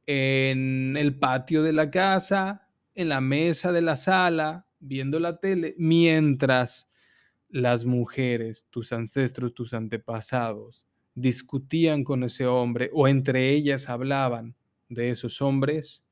en 0.06 0.96
el 0.96 1.18
patio 1.18 1.62
de 1.62 1.72
la 1.74 1.90
casa, 1.90 2.66
en 2.94 3.10
la 3.10 3.20
mesa 3.20 3.72
de 3.72 3.82
la 3.82 3.96
sala, 3.96 4.66
viendo 4.78 5.18
la 5.18 5.38
tele, 5.38 5.74
mientras 5.76 6.89
las 7.50 7.84
mujeres, 7.84 8.66
tus 8.70 8.92
ancestros, 8.92 9.54
tus 9.54 9.74
antepasados, 9.74 10.86
discutían 11.14 12.04
con 12.04 12.24
ese 12.24 12.46
hombre 12.46 12.90
o 12.92 13.08
entre 13.08 13.50
ellas 13.50 13.88
hablaban 13.88 14.54
de 14.88 15.10
esos 15.10 15.40
hombres, 15.42 16.04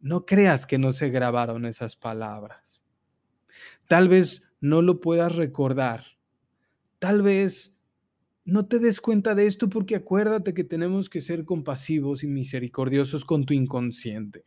no 0.00 0.24
creas 0.26 0.66
que 0.66 0.78
no 0.78 0.92
se 0.92 1.10
grabaron 1.10 1.64
esas 1.66 1.96
palabras. 1.96 2.82
Tal 3.88 4.08
vez 4.08 4.42
no 4.60 4.82
lo 4.82 5.00
puedas 5.00 5.34
recordar. 5.34 6.04
Tal 6.98 7.22
vez 7.22 7.76
no 8.44 8.66
te 8.66 8.78
des 8.78 9.00
cuenta 9.00 9.34
de 9.34 9.46
esto 9.46 9.68
porque 9.68 9.96
acuérdate 9.96 10.54
que 10.54 10.64
tenemos 10.64 11.08
que 11.10 11.20
ser 11.20 11.44
compasivos 11.44 12.22
y 12.22 12.26
misericordiosos 12.26 13.24
con 13.24 13.44
tu 13.44 13.54
inconsciente. 13.54 14.44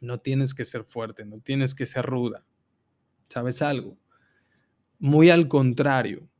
No 0.00 0.20
tienes 0.20 0.54
que 0.54 0.64
ser 0.64 0.84
fuerte, 0.84 1.24
no 1.24 1.40
tienes 1.40 1.74
que 1.74 1.86
ser 1.86 2.04
ruda. 2.04 2.46
¿Sabes 3.28 3.62
algo? 3.62 3.96
Muy 5.04 5.28
al 5.28 5.48
contrario, 5.48 6.30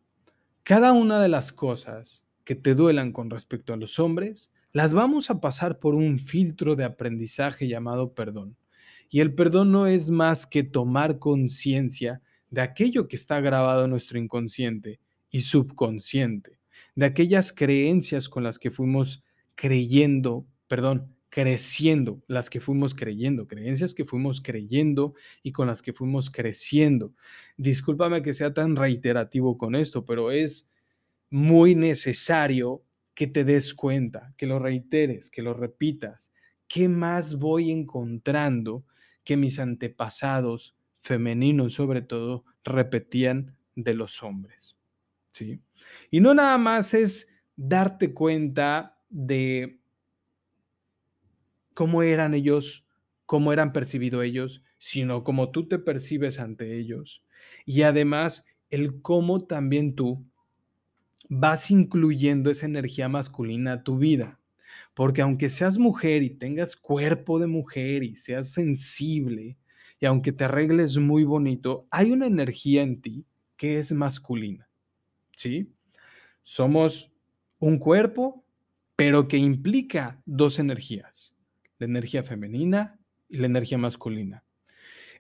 cada 0.63 0.95
una 0.95 1.21
de 1.21 1.29
las 1.29 1.53
cosas 1.53 2.25
que 2.45 2.55
te 2.55 2.75
duelan 2.75 3.13
con 3.13 3.29
respecto 3.29 3.75
a 3.75 3.77
los 3.77 3.99
hombres, 3.99 4.51
las 4.73 4.95
vamos 4.95 5.29
a 5.29 5.39
pasar 5.39 5.79
por 5.79 5.95
un 5.95 6.19
filtro 6.19 6.75
de 6.75 6.85
aprendizaje 6.85 7.69
llamado 7.69 8.15
perdón. 8.15 8.57
Y 9.11 9.21
el 9.21 9.35
perdón 9.35 9.71
no 9.71 9.87
es 9.87 10.09
más 10.09 10.47
que 10.47 10.63
tomar 10.63 11.19
conciencia 11.19 12.23
de 12.49 12.63
aquello 12.63 13.07
que 13.07 13.17
está 13.17 13.39
grabado 13.43 13.85
en 13.85 13.91
nuestro 13.91 14.19
inconsciente 14.19 14.99
y 15.31 15.43
subconsciente, 15.43 16.59
de 16.95 17.05
aquellas 17.05 17.53
creencias 17.53 18.31
con 18.31 18.45
las 18.45 18.59
que 18.59 18.71
fuimos 18.71 19.23
creyendo, 19.57 20.47
perdón, 20.69 21.14
creciendo, 21.35 22.23
las 22.29 22.49
que 22.49 22.61
fuimos 22.61 22.95
creyendo, 22.95 23.49
creencias 23.49 23.93
que 23.93 24.05
fuimos 24.05 24.41
creyendo 24.41 25.15
y 25.43 25.51
con 25.51 25.67
las 25.67 25.83
que 25.83 25.93
fuimos 25.93 26.31
creciendo. 26.31 27.13
Discúlpame 27.57 28.23
que 28.23 28.35
sea 28.35 28.55
tan 28.55 28.77
reiterativo 28.77 29.59
con 29.59 29.75
esto, 29.75 30.05
pero 30.05 30.31
es 30.31 30.71
muy 31.31 31.75
necesario 31.75 32.85
que 33.15 33.27
te 33.27 33.43
des 33.43 33.75
cuenta, 33.75 34.33
que 34.37 34.47
lo 34.47 34.61
reiteres, 34.61 35.29
que 35.29 35.43
lo 35.43 35.55
repitas. 35.55 36.33
¿Qué 36.69 36.89
más 36.89 37.35
voy 37.35 37.73
encontrando 37.73 38.85
que 39.25 39.37
mis 39.37 39.59
antepasados, 39.59 40.77
femeninos 41.01 41.75
sobre 41.75 42.03
todo, 42.03 42.45
repetían 42.63 43.57
de 43.75 43.95
los 43.95 44.23
hombres? 44.23 44.77
¿Sí? 45.33 45.61
Y 46.13 46.21
no 46.21 46.33
nada 46.33 46.59
más 46.59 46.95
es 46.95 47.35
darte 47.57 48.15
cuenta 48.15 49.01
de 49.11 49.81
cómo 51.75 52.03
eran 52.03 52.35
ellos, 52.35 52.87
cómo 53.27 53.53
eran 53.53 53.73
percibidos 53.73 54.25
ellos, 54.25 54.63
sino 54.79 55.25
cómo 55.25 55.51
tú 55.51 55.67
te 55.69 55.79
percibes 55.79 56.39
ante 56.39 56.79
ellos. 56.79 57.25
Y 57.67 57.83
además, 57.83 58.47
el 58.71 59.03
cómo 59.03 59.45
también 59.45 59.95
tú 59.95 60.25
vas 61.29 61.71
incluyendo 61.71 62.51
esa 62.51 62.67
energía 62.67 63.09
masculina 63.09 63.75
a 63.75 63.83
tu 63.83 63.99
vida. 63.99 64.41
Porque 64.95 65.23
aunque 65.23 65.49
seas 65.49 65.79
mujer 65.79 66.23
y 66.23 66.31
tengas 66.31 66.77
cuerpo 66.77 67.39
de 67.39 67.49
mujer 67.49 68.05
y 68.05 68.17
seas 68.17 68.53
sensible, 68.53 69.59
y 70.01 70.07
aunque 70.07 70.33
te 70.33 70.45
arregles 70.45 70.99
muy 70.99 71.25
bonito, 71.25 71.87
hay 71.91 72.13
una 72.13 72.27
energía 72.27 72.83
en 72.83 73.01
ti 73.01 73.25
que 73.57 73.79
es 73.79 73.91
masculina. 73.93 74.69
¿Sí? 75.35 75.73
Somos 76.43 77.13
un 77.59 77.79
cuerpo, 77.79 78.45
pero 78.97 79.27
que 79.27 79.39
implica 79.39 80.23
dos 80.27 80.59
energías 80.59 81.34
la 81.85 81.91
energía 81.91 82.23
femenina 82.23 82.99
y 83.29 83.39
la 83.39 83.47
energía 83.47 83.79
masculina. 83.79 84.45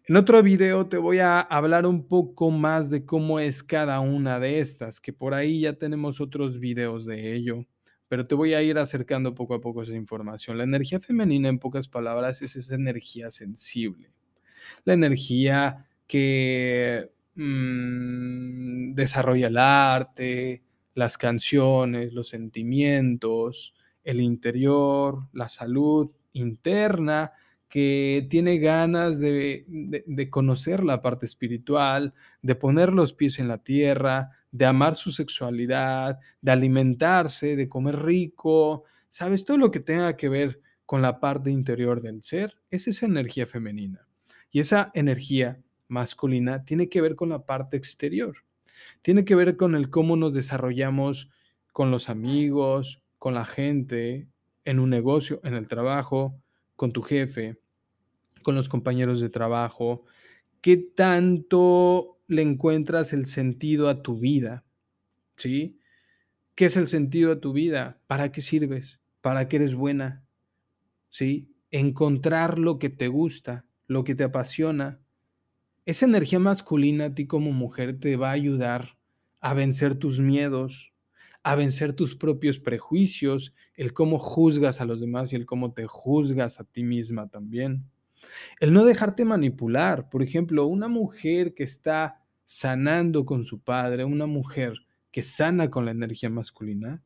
En 0.06 0.16
otro 0.16 0.42
video 0.42 0.86
te 0.86 0.98
voy 0.98 1.18
a 1.18 1.40
hablar 1.40 1.86
un 1.86 2.06
poco 2.06 2.50
más 2.50 2.90
de 2.90 3.04
cómo 3.04 3.40
es 3.40 3.62
cada 3.62 4.00
una 4.00 4.38
de 4.38 4.58
estas, 4.58 5.00
que 5.00 5.12
por 5.12 5.34
ahí 5.34 5.60
ya 5.60 5.74
tenemos 5.74 6.20
otros 6.20 6.58
videos 6.58 7.06
de 7.06 7.34
ello, 7.34 7.66
pero 8.08 8.26
te 8.26 8.34
voy 8.34 8.54
a 8.54 8.62
ir 8.62 8.78
acercando 8.78 9.34
poco 9.34 9.54
a 9.54 9.60
poco 9.60 9.82
esa 9.82 9.94
información. 9.94 10.58
La 10.58 10.64
energía 10.64 11.00
femenina, 11.00 11.48
en 11.48 11.58
pocas 11.58 11.88
palabras, 11.88 12.42
es 12.42 12.54
esa 12.56 12.74
energía 12.74 13.30
sensible, 13.30 14.12
la 14.84 14.92
energía 14.92 15.86
que 16.06 17.10
mm, 17.34 18.94
desarrolla 18.94 19.46
el 19.46 19.56
arte, 19.56 20.62
las 20.94 21.16
canciones, 21.16 22.12
los 22.12 22.28
sentimientos, 22.28 23.74
el 24.04 24.20
interior, 24.20 25.28
la 25.32 25.48
salud, 25.48 26.10
interna, 26.34 27.32
que 27.74 28.26
tiene 28.30 28.58
ganas 28.58 29.18
de, 29.18 29.66
conocer 30.30 30.84
la 30.84 31.02
parte 31.02 31.26
espiritual, 31.26 32.14
de 32.40 32.54
poner 32.54 32.92
los 32.92 33.12
pies 33.12 33.40
en 33.40 33.48
la 33.48 33.58
tierra, 33.58 34.30
de 34.52 34.64
amar 34.64 34.94
su 34.94 35.10
sexualidad, 35.10 36.20
de 36.40 36.52
alimentarse, 36.52 37.56
de 37.56 37.68
comer 37.68 38.00
rico, 38.04 38.84
¿sabes? 39.08 39.44
Todo 39.44 39.58
lo 39.58 39.72
que 39.72 39.80
tenga 39.80 40.16
que 40.16 40.28
ver 40.28 40.60
con 40.86 41.02
la 41.02 41.18
parte 41.18 41.50
interior 41.50 42.00
del 42.00 42.22
ser 42.22 42.54
es 42.70 42.86
esa 42.86 43.06
energía 43.06 43.46
femenina. 43.46 44.06
Y 44.52 44.60
esa 44.60 44.92
energía 44.94 45.60
masculina 45.88 46.64
tiene 46.64 46.88
que 46.88 47.00
ver 47.00 47.16
con 47.16 47.30
la 47.30 47.44
parte 47.44 47.76
exterior. 47.76 48.36
Tiene 49.02 49.24
que 49.24 49.34
ver 49.34 49.56
con 49.56 49.74
el 49.74 49.90
cómo 49.90 50.14
nos 50.14 50.34
desarrollamos 50.34 51.28
con 51.72 51.90
los 51.90 52.08
amigos, 52.08 53.02
con 53.18 53.34
la 53.34 53.46
gente, 53.46 54.28
en 54.64 54.78
un 54.78 54.90
negocio, 54.90 55.40
en 55.44 55.54
el 55.54 55.68
trabajo, 55.68 56.40
con 56.76 56.92
tu 56.92 57.02
jefe, 57.02 57.58
con 58.42 58.54
los 58.54 58.68
compañeros 58.68 59.20
de 59.20 59.28
trabajo? 59.28 60.04
¿Qué 60.60 60.76
tanto 60.76 62.18
le 62.26 62.42
encuentras 62.42 63.12
el 63.12 63.26
sentido 63.26 63.88
a 63.88 64.02
tu 64.02 64.18
vida? 64.18 64.64
¿Sí? 65.36 65.78
¿Qué 66.54 66.66
es 66.66 66.76
el 66.76 66.88
sentido 66.88 67.32
a 67.32 67.40
tu 67.40 67.52
vida? 67.52 68.00
¿Para 68.06 68.32
qué 68.32 68.40
sirves? 68.40 69.00
¿Para 69.20 69.48
qué 69.48 69.56
eres 69.56 69.74
buena? 69.74 70.24
¿Sí? 71.08 71.50
Encontrar 71.70 72.58
lo 72.58 72.78
que 72.78 72.88
te 72.88 73.08
gusta, 73.08 73.66
lo 73.86 74.04
que 74.04 74.14
te 74.14 74.24
apasiona. 74.24 75.00
Esa 75.84 76.06
energía 76.06 76.38
masculina 76.38 77.06
a 77.06 77.14
ti 77.14 77.26
como 77.26 77.52
mujer 77.52 77.98
te 77.98 78.16
va 78.16 78.30
a 78.30 78.32
ayudar 78.32 78.96
a 79.40 79.52
vencer 79.52 79.96
tus 79.96 80.20
miedos, 80.20 80.93
a 81.44 81.54
vencer 81.54 81.92
tus 81.92 82.16
propios 82.16 82.58
prejuicios, 82.58 83.54
el 83.74 83.92
cómo 83.92 84.18
juzgas 84.18 84.80
a 84.80 84.86
los 84.86 85.00
demás 85.00 85.32
y 85.32 85.36
el 85.36 85.46
cómo 85.46 85.72
te 85.72 85.86
juzgas 85.86 86.58
a 86.58 86.64
ti 86.64 86.82
misma 86.82 87.28
también. 87.28 87.84
El 88.60 88.72
no 88.72 88.84
dejarte 88.84 89.26
manipular. 89.26 90.08
Por 90.08 90.22
ejemplo, 90.22 90.66
una 90.66 90.88
mujer 90.88 91.54
que 91.54 91.62
está 91.62 92.22
sanando 92.46 93.26
con 93.26 93.44
su 93.44 93.60
padre, 93.60 94.04
una 94.04 94.26
mujer 94.26 94.72
que 95.12 95.22
sana 95.22 95.70
con 95.70 95.84
la 95.84 95.90
energía 95.90 96.30
masculina, 96.30 97.02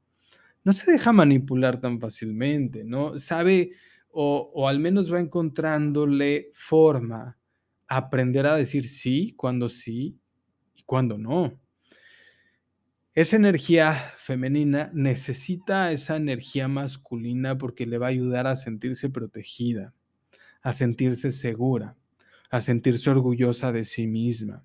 no 0.64 0.73
se 0.73 0.90
deja 0.90 1.12
manipular 1.12 1.80
tan 1.80 2.00
fácilmente, 2.00 2.85
¿no? 2.85 3.18
Sabe 3.18 3.73
o, 4.11 4.68
al 4.68 4.78
menos 4.78 5.12
va 5.12 5.21
encontrándole 5.21 6.50
forma 6.52 7.38
a 7.88 7.97
aprender 7.97 8.47
a 8.47 8.57
decir 8.57 8.88
sí 8.88 9.35
cuando 9.37 9.68
sí 9.68 10.18
y 10.76 10.83
cuando 10.85 11.18
no. 11.18 11.59
Esa 13.18 13.34
energía 13.34 13.94
femenina 14.16 14.92
necesita 14.94 15.90
esa 15.90 16.14
energía 16.14 16.68
masculina 16.68 17.58
porque 17.58 17.84
le 17.84 17.98
va 17.98 18.06
a 18.06 18.10
ayudar 18.10 18.46
a 18.46 18.54
sentirse 18.54 19.10
protegida, 19.10 19.92
a 20.62 20.72
sentirse 20.72 21.32
segura, 21.32 21.96
a 22.48 22.60
sentirse 22.60 23.10
orgullosa 23.10 23.72
de 23.72 23.84
sí 23.84 24.06
misma. 24.06 24.64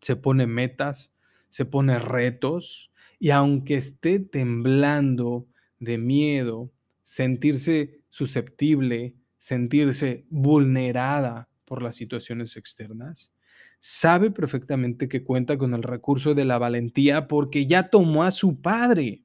Se 0.00 0.16
pone 0.16 0.48
metas, 0.48 1.14
se 1.48 1.64
pone 1.64 2.00
retos 2.00 2.90
y 3.20 3.30
aunque 3.30 3.76
esté 3.76 4.18
temblando 4.18 5.46
de 5.78 5.96
miedo, 5.96 6.72
sentirse 7.04 8.00
susceptible, 8.08 9.14
sentirse 9.38 10.24
vulnerada 10.28 11.48
por 11.64 11.84
las 11.84 11.94
situaciones 11.94 12.56
externas, 12.56 13.30
sabe 13.80 14.30
perfectamente 14.30 15.08
que 15.08 15.24
cuenta 15.24 15.56
con 15.58 15.74
el 15.74 15.82
recurso 15.82 16.34
de 16.34 16.44
la 16.44 16.58
valentía 16.58 17.26
porque 17.26 17.66
ya 17.66 17.88
tomó 17.88 18.22
a 18.22 18.30
su 18.30 18.60
padre. 18.60 19.24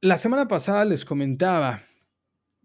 La 0.00 0.16
semana 0.16 0.46
pasada 0.46 0.84
les 0.84 1.04
comentaba 1.04 1.82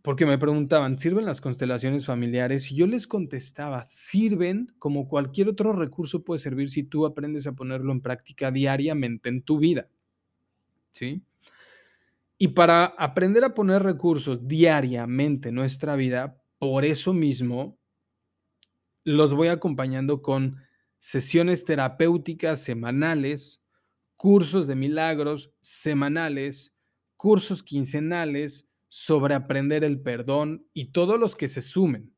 porque 0.03 0.25
me 0.25 0.37
preguntaban, 0.37 0.99
¿sirven 0.99 1.25
las 1.25 1.41
constelaciones 1.41 2.05
familiares? 2.05 2.71
Y 2.71 2.75
yo 2.75 2.87
les 2.87 3.07
contestaba, 3.07 3.83
sirven 3.85 4.73
como 4.79 5.07
cualquier 5.07 5.49
otro 5.49 5.73
recurso 5.73 6.23
puede 6.23 6.39
servir 6.39 6.69
si 6.69 6.83
tú 6.83 7.05
aprendes 7.05 7.45
a 7.47 7.53
ponerlo 7.53 7.91
en 7.91 8.01
práctica 8.01 8.51
diariamente 8.51 9.29
en 9.29 9.41
tu 9.41 9.59
vida. 9.59 9.89
¿Sí? 10.91 11.23
Y 12.37 12.49
para 12.49 12.85
aprender 12.85 13.43
a 13.43 13.53
poner 13.53 13.83
recursos 13.83 14.47
diariamente 14.47 15.49
en 15.49 15.55
nuestra 15.55 15.95
vida, 15.95 16.41
por 16.57 16.85
eso 16.85 17.13
mismo 17.13 17.77
los 19.03 19.33
voy 19.33 19.47
acompañando 19.47 20.21
con 20.21 20.57
sesiones 20.99 21.65
terapéuticas 21.65 22.63
semanales, 22.63 23.63
cursos 24.15 24.67
de 24.67 24.75
milagros 24.75 25.51
semanales, 25.61 26.75
cursos 27.17 27.63
quincenales, 27.63 28.71
sobre 28.93 29.35
aprender 29.35 29.85
el 29.85 30.01
perdón 30.01 30.67
y 30.73 30.91
todos 30.91 31.17
los 31.17 31.37
que 31.37 31.47
se 31.47 31.61
sumen. 31.61 32.13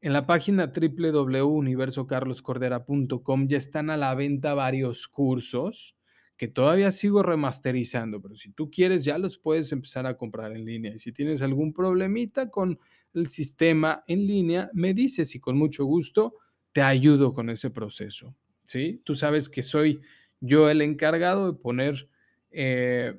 En 0.00 0.12
la 0.12 0.26
página 0.26 0.72
www.universocarloscordera.com 0.74 3.46
ya 3.46 3.56
están 3.56 3.88
a 3.88 3.96
la 3.96 4.12
venta 4.16 4.52
varios 4.52 5.06
cursos 5.06 5.96
que 6.36 6.48
todavía 6.48 6.90
sigo 6.90 7.22
remasterizando, 7.22 8.20
pero 8.20 8.34
si 8.34 8.50
tú 8.50 8.68
quieres 8.68 9.04
ya 9.04 9.16
los 9.16 9.38
puedes 9.38 9.70
empezar 9.70 10.06
a 10.06 10.16
comprar 10.16 10.50
en 10.50 10.64
línea. 10.64 10.92
Y 10.92 10.98
si 10.98 11.12
tienes 11.12 11.40
algún 11.40 11.72
problemita 11.72 12.50
con 12.50 12.80
el 13.14 13.28
sistema 13.28 14.04
en 14.06 14.26
línea, 14.26 14.70
me 14.72 14.94
dices 14.94 15.34
y 15.34 15.40
con 15.40 15.56
mucho 15.56 15.84
gusto 15.84 16.34
te 16.72 16.82
ayudo 16.82 17.34
con 17.34 17.50
ese 17.50 17.70
proceso. 17.70 18.34
¿sí? 18.64 19.00
Tú 19.04 19.14
sabes 19.14 19.48
que 19.48 19.62
soy 19.62 20.00
yo 20.40 20.70
el 20.70 20.82
encargado 20.82 21.52
de 21.52 21.58
poner 21.58 22.08
eh, 22.50 23.18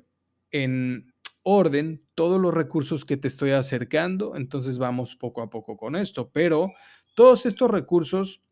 en 0.50 1.12
orden 1.42 2.02
todos 2.14 2.40
los 2.40 2.52
recursos 2.52 3.04
que 3.04 3.16
te 3.16 3.28
estoy 3.28 3.50
acercando, 3.50 4.36
entonces 4.36 4.78
vamos 4.78 5.14
poco 5.14 5.42
a 5.42 5.50
poco 5.50 5.76
con 5.76 5.94
esto, 5.96 6.30
pero 6.32 6.72
todos 7.14 7.46
estos 7.46 7.70
recursos 7.70 8.42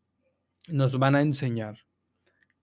nos 0.67 0.97
van 0.97 1.15
a 1.15 1.21
enseñar 1.21 1.79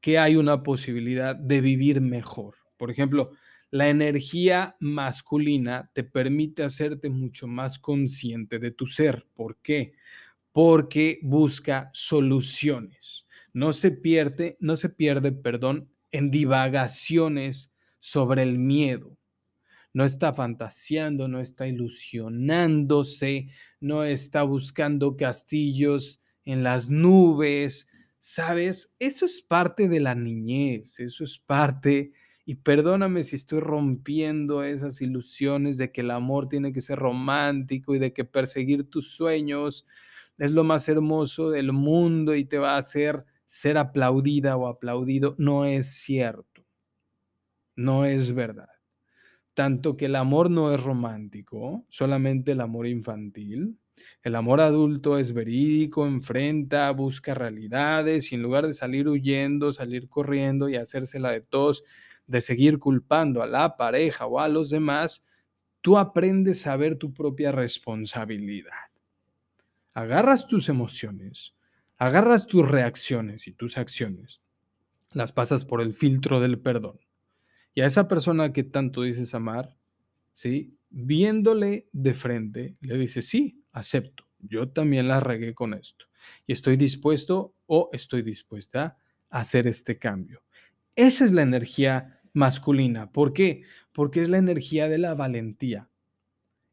que 0.00 0.18
hay 0.18 0.36
una 0.36 0.62
posibilidad 0.62 1.36
de 1.36 1.60
vivir 1.60 2.00
mejor. 2.00 2.54
Por 2.76 2.90
ejemplo, 2.90 3.32
la 3.70 3.88
energía 3.88 4.76
masculina 4.80 5.90
te 5.94 6.04
permite 6.04 6.62
hacerte 6.62 7.08
mucho 7.08 7.46
más 7.46 7.78
consciente 7.78 8.58
de 8.58 8.70
tu 8.70 8.86
ser. 8.86 9.26
¿Por 9.34 9.58
qué? 9.58 9.94
Porque 10.52 11.20
busca 11.22 11.90
soluciones. 11.92 13.26
No 13.52 13.72
se 13.72 13.90
pierde, 13.90 14.56
no 14.60 14.76
se 14.76 14.88
pierde, 14.88 15.32
perdón, 15.32 15.88
en 16.10 16.30
divagaciones 16.30 17.72
sobre 17.98 18.42
el 18.42 18.58
miedo, 18.58 19.16
no 19.92 20.04
está 20.04 20.32
fantaseando, 20.32 21.28
no 21.28 21.40
está 21.40 21.66
ilusionándose, 21.66 23.48
no 23.80 24.04
está 24.04 24.42
buscando 24.42 25.16
castillos 25.16 26.20
en 26.44 26.62
las 26.62 26.88
nubes, 26.88 27.88
¿sabes? 28.18 28.94
Eso 28.98 29.26
es 29.26 29.42
parte 29.42 29.88
de 29.88 30.00
la 30.00 30.14
niñez, 30.14 31.00
eso 31.00 31.24
es 31.24 31.38
parte, 31.38 32.12
y 32.50 32.56
perdóname 32.56 33.22
si 33.22 33.36
estoy 33.36 33.60
rompiendo 33.60 34.64
esas 34.64 35.00
ilusiones 35.00 35.78
de 35.78 35.92
que 35.92 36.00
el 36.00 36.10
amor 36.10 36.48
tiene 36.48 36.72
que 36.72 36.80
ser 36.80 36.98
romántico 36.98 37.94
y 37.94 38.00
de 38.00 38.12
que 38.12 38.24
perseguir 38.24 38.90
tus 38.90 39.12
sueños 39.12 39.86
es 40.36 40.50
lo 40.50 40.64
más 40.64 40.88
hermoso 40.88 41.50
del 41.50 41.72
mundo 41.72 42.34
y 42.34 42.44
te 42.44 42.58
va 42.58 42.74
a 42.74 42.78
hacer 42.78 43.24
ser 43.46 43.78
aplaudida 43.78 44.56
o 44.56 44.66
aplaudido. 44.66 45.36
No 45.38 45.64
es 45.64 45.94
cierto, 45.94 46.66
no 47.76 48.04
es 48.04 48.34
verdad 48.34 48.66
tanto 49.54 49.96
que 49.96 50.06
el 50.06 50.16
amor 50.16 50.50
no 50.50 50.74
es 50.74 50.82
romántico, 50.82 51.84
solamente 51.88 52.52
el 52.52 52.60
amor 52.62 52.86
infantil. 52.86 53.78
El 54.22 54.34
amor 54.34 54.60
adulto 54.60 55.18
es 55.18 55.34
verídico, 55.34 56.06
enfrenta, 56.06 56.90
busca 56.92 57.34
realidades 57.34 58.32
y 58.32 58.36
en 58.36 58.42
lugar 58.42 58.66
de 58.66 58.74
salir 58.74 59.06
huyendo, 59.08 59.72
salir 59.72 60.08
corriendo 60.08 60.68
y 60.70 60.76
hacérsela 60.76 61.30
de 61.30 61.42
todos, 61.42 61.84
de 62.30 62.40
seguir 62.40 62.78
culpando 62.78 63.42
a 63.42 63.46
la 63.46 63.76
pareja 63.76 64.26
o 64.26 64.38
a 64.38 64.46
los 64.46 64.70
demás, 64.70 65.26
tú 65.80 65.98
aprendes 65.98 66.66
a 66.68 66.76
ver 66.76 66.96
tu 66.96 67.12
propia 67.12 67.50
responsabilidad. 67.50 68.70
Agarras 69.94 70.46
tus 70.46 70.68
emociones, 70.68 71.56
agarras 71.98 72.46
tus 72.46 72.68
reacciones 72.68 73.48
y 73.48 73.52
tus 73.52 73.76
acciones, 73.76 74.42
las 75.12 75.32
pasas 75.32 75.64
por 75.64 75.80
el 75.80 75.92
filtro 75.92 76.38
del 76.38 76.60
perdón 76.60 77.00
y 77.74 77.80
a 77.80 77.86
esa 77.86 78.06
persona 78.06 78.52
que 78.52 78.62
tanto 78.62 79.02
dices 79.02 79.34
amar, 79.34 79.76
¿sí? 80.32 80.76
Viéndole 80.90 81.88
de 81.92 82.14
frente, 82.14 82.76
le 82.80 82.96
dices, 82.96 83.28
sí, 83.28 83.64
acepto, 83.72 84.24
yo 84.38 84.68
también 84.68 85.08
la 85.08 85.18
regué 85.18 85.52
con 85.52 85.74
esto 85.74 86.06
y 86.46 86.52
estoy 86.52 86.76
dispuesto 86.76 87.56
o 87.66 87.90
estoy 87.92 88.22
dispuesta 88.22 88.98
a 89.30 89.40
hacer 89.40 89.66
este 89.66 89.98
cambio. 89.98 90.42
Esa 90.96 91.24
es 91.24 91.32
la 91.32 91.42
energía 91.42 92.19
masculina. 92.32 93.10
¿Por 93.12 93.32
qué? 93.32 93.62
Porque 93.92 94.22
es 94.22 94.28
la 94.28 94.38
energía 94.38 94.88
de 94.88 94.98
la 94.98 95.14
valentía. 95.14 95.88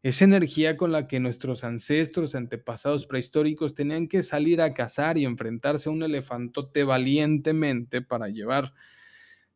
Esa 0.04 0.26
energía 0.26 0.78
con 0.78 0.92
la 0.92 1.08
que 1.08 1.20
nuestros 1.20 1.64
ancestros, 1.64 2.36
antepasados 2.36 3.06
prehistóricos 3.06 3.76
tenían 3.76 4.08
que 4.08 4.24
salir 4.24 4.62
a 4.62 4.74
cazar 4.74 5.18
y 5.18 5.26
enfrentarse 5.26 5.90
a 5.90 5.92
un 5.92 6.04
elefantote 6.04 6.84
valientemente 6.84 8.02
para 8.02 8.30
llevar 8.30 8.74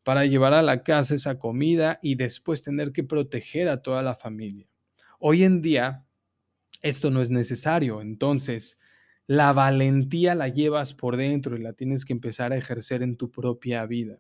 para 0.04 0.26
llevar 0.26 0.54
a 0.54 0.62
la 0.62 0.84
casa 0.84 1.16
esa 1.16 1.38
comida 1.38 2.00
y 2.02 2.16
después 2.16 2.64
tener 2.64 2.92
que 2.92 3.04
proteger 3.04 3.70
a 3.70 3.82
toda 3.82 4.02
la 4.02 4.16
familia. 4.16 4.68
Hoy 5.20 5.44
en 5.44 5.62
día 5.62 6.06
esto 6.82 7.12
no 7.12 7.22
es 7.22 7.30
necesario, 7.30 8.02
entonces 8.02 8.80
la 9.28 9.54
valentía 9.54 10.34
la 10.34 10.48
llevas 10.48 10.94
por 10.94 11.18
dentro 11.18 11.56
y 11.56 11.62
la 11.62 11.74
tienes 11.74 12.06
que 12.06 12.14
empezar 12.14 12.52
a 12.52 12.58
ejercer 12.58 13.04
en 13.04 13.16
tu 13.16 13.30
propia 13.30 13.86
vida, 13.86 14.20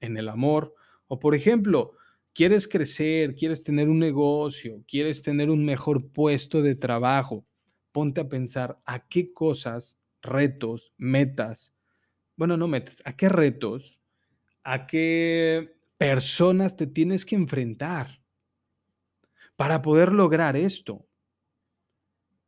en 0.00 0.16
el 0.16 0.28
amor 0.28 0.74
o 1.08 1.18
por 1.18 1.34
ejemplo, 1.34 1.92
quieres 2.34 2.68
crecer, 2.68 3.34
quieres 3.34 3.62
tener 3.62 3.88
un 3.88 3.98
negocio, 3.98 4.82
quieres 4.86 5.22
tener 5.22 5.50
un 5.50 5.64
mejor 5.64 6.10
puesto 6.12 6.62
de 6.62 6.74
trabajo, 6.74 7.46
ponte 7.92 8.20
a 8.20 8.28
pensar 8.28 8.78
a 8.84 9.06
qué 9.08 9.32
cosas, 9.32 10.00
retos, 10.22 10.92
metas, 10.96 11.74
bueno, 12.36 12.56
no 12.56 12.68
metas, 12.68 13.02
a 13.04 13.16
qué 13.16 13.28
retos 13.28 13.96
a 14.64 14.86
qué 14.86 15.76
personas 15.96 16.76
te 16.76 16.86
tienes 16.88 17.24
que 17.24 17.36
enfrentar. 17.36 18.20
para 19.56 19.82
poder 19.82 20.12
lograr 20.12 20.56
esto. 20.56 21.06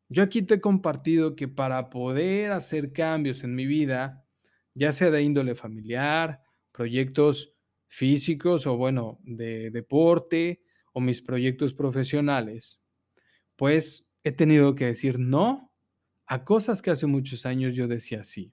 Yo 0.09 0.23
aquí 0.23 0.43
te 0.43 0.55
he 0.55 0.61
compartido 0.61 1.37
que 1.37 1.49
para 1.49 1.91
poder 1.91 2.53
hacer 2.53 2.93
cambios 2.93 3.45
en 3.45 3.55
mi 3.55 3.67
vida, 3.67 4.25
ya 4.75 4.93
sea 4.93 5.11
de 5.11 5.23
índole 5.23 5.55
familiar, 5.55 6.43
proyectos 6.73 7.55
físicos 7.89 8.67
o 8.67 8.77
bueno, 8.77 9.19
de 9.23 9.71
deporte 9.71 10.63
o 10.93 11.01
mis 11.01 11.21
proyectos 11.23 11.75
profesionales, 11.75 12.81
pues 13.57 14.07
he 14.25 14.33
tenido 14.33 14.75
que 14.75 14.87
decir 14.87 15.19
no 15.19 15.73
a 16.27 16.45
cosas 16.45 16.83
que 16.83 16.91
hace 16.91 17.07
muchos 17.07 17.47
años 17.47 17.75
yo 17.75 17.89
decía 17.89 18.23
sí. 18.23 18.53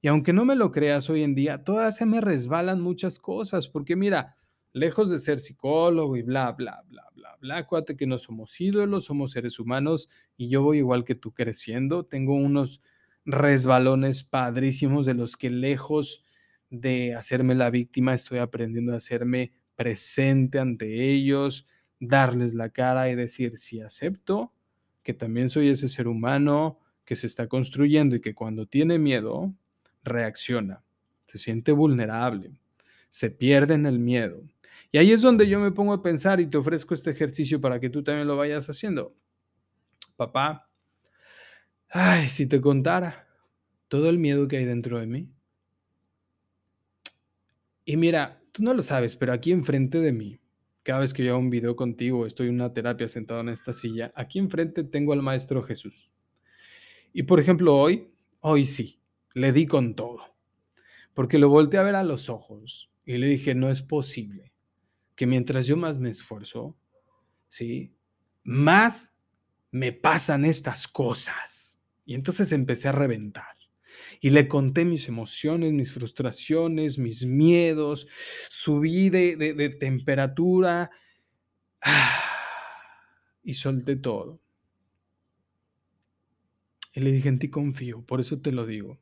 Y 0.00 0.08
aunque 0.08 0.32
no 0.32 0.44
me 0.44 0.56
lo 0.56 0.72
creas 0.72 1.08
hoy 1.10 1.22
en 1.22 1.34
día, 1.34 1.62
todas 1.62 1.96
se 1.96 2.06
me 2.06 2.20
resbalan 2.20 2.80
muchas 2.80 3.18
cosas, 3.18 3.68
porque 3.68 3.94
mira, 3.94 4.36
lejos 4.72 5.10
de 5.10 5.18
ser 5.18 5.38
psicólogo 5.38 6.16
y 6.16 6.22
bla, 6.22 6.52
bla, 6.52 6.82
bla, 6.88 7.04
bla, 7.14 7.36
bla, 7.40 7.58
acuérdate 7.58 7.96
que 7.96 8.06
no 8.06 8.18
somos 8.18 8.60
ídolos, 8.60 9.04
somos 9.04 9.32
seres 9.32 9.60
humanos 9.60 10.08
y 10.36 10.48
yo 10.48 10.62
voy 10.62 10.78
igual 10.78 11.04
que 11.04 11.14
tú 11.14 11.32
creciendo, 11.32 12.04
tengo 12.04 12.34
unos 12.34 12.80
resbalones 13.24 14.24
padrísimos 14.24 15.06
de 15.06 15.14
los 15.14 15.36
que 15.36 15.50
lejos 15.50 16.24
de 16.72 17.14
hacerme 17.14 17.54
la 17.54 17.68
víctima, 17.68 18.14
estoy 18.14 18.38
aprendiendo 18.38 18.94
a 18.94 18.96
hacerme 18.96 19.52
presente 19.76 20.58
ante 20.58 21.10
ellos, 21.10 21.68
darles 22.00 22.54
la 22.54 22.70
cara 22.70 23.10
y 23.10 23.14
decir, 23.14 23.58
si 23.58 23.80
acepto 23.82 24.54
que 25.02 25.12
también 25.12 25.50
soy 25.50 25.68
ese 25.68 25.88
ser 25.88 26.08
humano 26.08 26.80
que 27.04 27.14
se 27.14 27.26
está 27.26 27.46
construyendo 27.46 28.16
y 28.16 28.20
que 28.20 28.34
cuando 28.34 28.66
tiene 28.66 28.98
miedo, 28.98 29.54
reacciona, 30.02 30.82
se 31.26 31.38
siente 31.38 31.72
vulnerable, 31.72 32.58
se 33.10 33.30
pierde 33.30 33.74
en 33.74 33.84
el 33.84 33.98
miedo. 33.98 34.42
Y 34.90 34.98
ahí 34.98 35.12
es 35.12 35.20
donde 35.20 35.46
yo 35.48 35.60
me 35.60 35.72
pongo 35.72 35.92
a 35.92 36.02
pensar 36.02 36.40
y 36.40 36.46
te 36.46 36.56
ofrezco 36.56 36.94
este 36.94 37.10
ejercicio 37.10 37.60
para 37.60 37.80
que 37.80 37.90
tú 37.90 38.02
también 38.02 38.26
lo 38.26 38.36
vayas 38.36 38.68
haciendo. 38.70 39.14
Papá, 40.16 40.70
ay, 41.90 42.30
si 42.30 42.46
te 42.46 42.62
contara 42.62 43.28
todo 43.88 44.08
el 44.08 44.18
miedo 44.18 44.48
que 44.48 44.56
hay 44.56 44.64
dentro 44.64 44.98
de 44.98 45.06
mí. 45.06 45.30
Y 47.84 47.96
mira, 47.96 48.42
tú 48.52 48.62
no 48.62 48.74
lo 48.74 48.82
sabes, 48.82 49.16
pero 49.16 49.32
aquí 49.32 49.52
enfrente 49.52 50.00
de 50.00 50.12
mí, 50.12 50.38
cada 50.82 51.00
vez 51.00 51.12
que 51.12 51.24
yo 51.24 51.32
hago 51.32 51.40
un 51.40 51.50
video 51.50 51.76
contigo, 51.76 52.26
estoy 52.26 52.48
en 52.48 52.54
una 52.54 52.72
terapia 52.72 53.08
sentado 53.08 53.40
en 53.40 53.48
esta 53.48 53.72
silla, 53.72 54.12
aquí 54.14 54.38
enfrente 54.38 54.84
tengo 54.84 55.12
al 55.12 55.22
Maestro 55.22 55.62
Jesús. 55.62 56.12
Y 57.12 57.24
por 57.24 57.40
ejemplo, 57.40 57.76
hoy, 57.76 58.10
hoy 58.40 58.64
sí, 58.64 59.00
le 59.34 59.52
di 59.52 59.66
con 59.66 59.94
todo. 59.94 60.36
Porque 61.14 61.38
lo 61.38 61.48
volteé 61.48 61.78
a 61.78 61.84
ver 61.84 61.94
a 61.94 62.04
los 62.04 62.28
ojos 62.28 62.90
y 63.04 63.18
le 63.18 63.26
dije, 63.26 63.54
no 63.54 63.70
es 63.70 63.82
posible 63.82 64.52
que 65.14 65.26
mientras 65.26 65.66
yo 65.66 65.76
más 65.76 65.98
me 65.98 66.08
esfuerzo, 66.08 66.76
¿sí? 67.48 67.94
Más 68.44 69.14
me 69.70 69.92
pasan 69.92 70.44
estas 70.44 70.88
cosas. 70.88 71.80
Y 72.04 72.14
entonces 72.14 72.50
empecé 72.52 72.88
a 72.88 72.92
reventar. 72.92 73.56
Y 74.24 74.30
le 74.30 74.46
conté 74.46 74.84
mis 74.84 75.08
emociones, 75.08 75.72
mis 75.72 75.90
frustraciones, 75.90 76.96
mis 76.96 77.26
miedos, 77.26 78.06
subí 78.48 79.10
de, 79.10 79.34
de, 79.34 79.68
temperatura 79.70 80.92
y 83.42 83.54
solté 83.54 83.96
todo. 83.96 84.40
Y 86.94 87.00
le 87.00 87.10
dije, 87.10 87.28
en 87.30 87.40
ti 87.40 87.50
confío, 87.50 88.06
por 88.06 88.20
eso 88.20 88.40
te 88.40 88.52
lo 88.52 88.64
digo. 88.64 89.00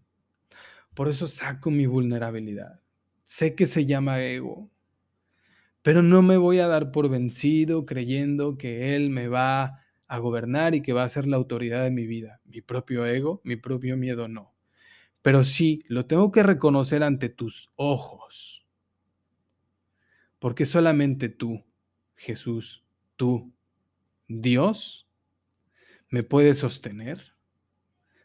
Por 0.95 1.09
eso 1.09 1.27
saco 1.27 1.71
mi 1.71 1.85
vulnerabilidad. 1.85 2.81
Sé 3.23 3.55
que 3.55 3.67
se 3.67 3.85
llama 3.85 4.23
ego, 4.23 4.71
pero 5.83 6.03
no 6.03 6.23
me 6.23 6.39
voy 6.39 6.61
a 6.61 6.67
dar 6.67 6.93
por 6.93 7.11
vencido 7.11 7.85
creyendo 7.85 8.57
que 8.57 8.97
Él 8.97 9.11
me 9.11 9.29
va 9.29 9.83
a 10.07 10.19
gobernar 10.19 10.75
y 10.75 10.81
que 10.81 10.95
va 10.95 11.05
a 11.05 11.09
ser 11.11 11.27
la 11.27 11.37
autoridad 11.37 11.85
de 11.85 11.91
mi 11.91 12.07
vida. 12.07 12.41
Mi 12.47 12.63
propio 12.63 13.05
ego, 13.05 13.43
mi 13.45 13.57
propio 13.57 13.99
miedo 13.99 14.27
no. 14.27 14.55
Pero 15.23 15.45
sí, 15.45 15.83
lo 15.89 16.07
tengo 16.07 16.33
que 16.33 16.43
reconocer 16.43 17.03
ante 17.03 17.29
tus 17.29 17.71
ojos. 17.77 18.67
Porque 20.39 20.65
solamente 20.65 21.29
tú, 21.29 21.63
Jesús, 22.17 22.83
tú, 23.17 23.53
Dios, 24.29 25.07
me 26.09 26.23
puedes 26.23 26.59
sostener, 26.59 27.35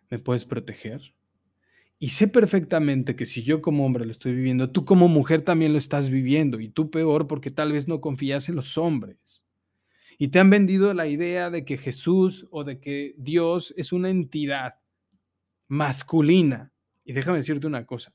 me 0.09 0.19
puedes 0.19 0.45
proteger. 0.45 1.13
Y 1.99 2.09
sé 2.09 2.27
perfectamente 2.27 3.15
que 3.15 3.25
si 3.25 3.43
yo 3.43 3.61
como 3.61 3.85
hombre 3.85 4.05
lo 4.05 4.11
estoy 4.11 4.33
viviendo, 4.33 4.71
tú 4.71 4.85
como 4.85 5.07
mujer 5.07 5.41
también 5.41 5.73
lo 5.73 5.77
estás 5.77 6.09
viviendo. 6.09 6.61
Y 6.61 6.69
tú 6.69 6.89
peor 6.89 7.27
porque 7.27 7.49
tal 7.49 7.73
vez 7.73 7.87
no 7.87 7.99
confías 7.99 8.47
en 8.47 8.55
los 8.55 8.77
hombres. 8.77 9.45
Y 10.17 10.29
te 10.29 10.39
han 10.39 10.49
vendido 10.49 10.93
la 10.93 11.07
idea 11.07 11.49
de 11.49 11.65
que 11.65 11.77
Jesús 11.77 12.47
o 12.51 12.63
de 12.63 12.79
que 12.79 13.15
Dios 13.17 13.73
es 13.75 13.91
una 13.91 14.09
entidad 14.09 14.75
masculina 15.67 16.71
y 17.05 17.13
déjame 17.13 17.37
decirte 17.37 17.67
una 17.67 17.85
cosa. 17.85 18.13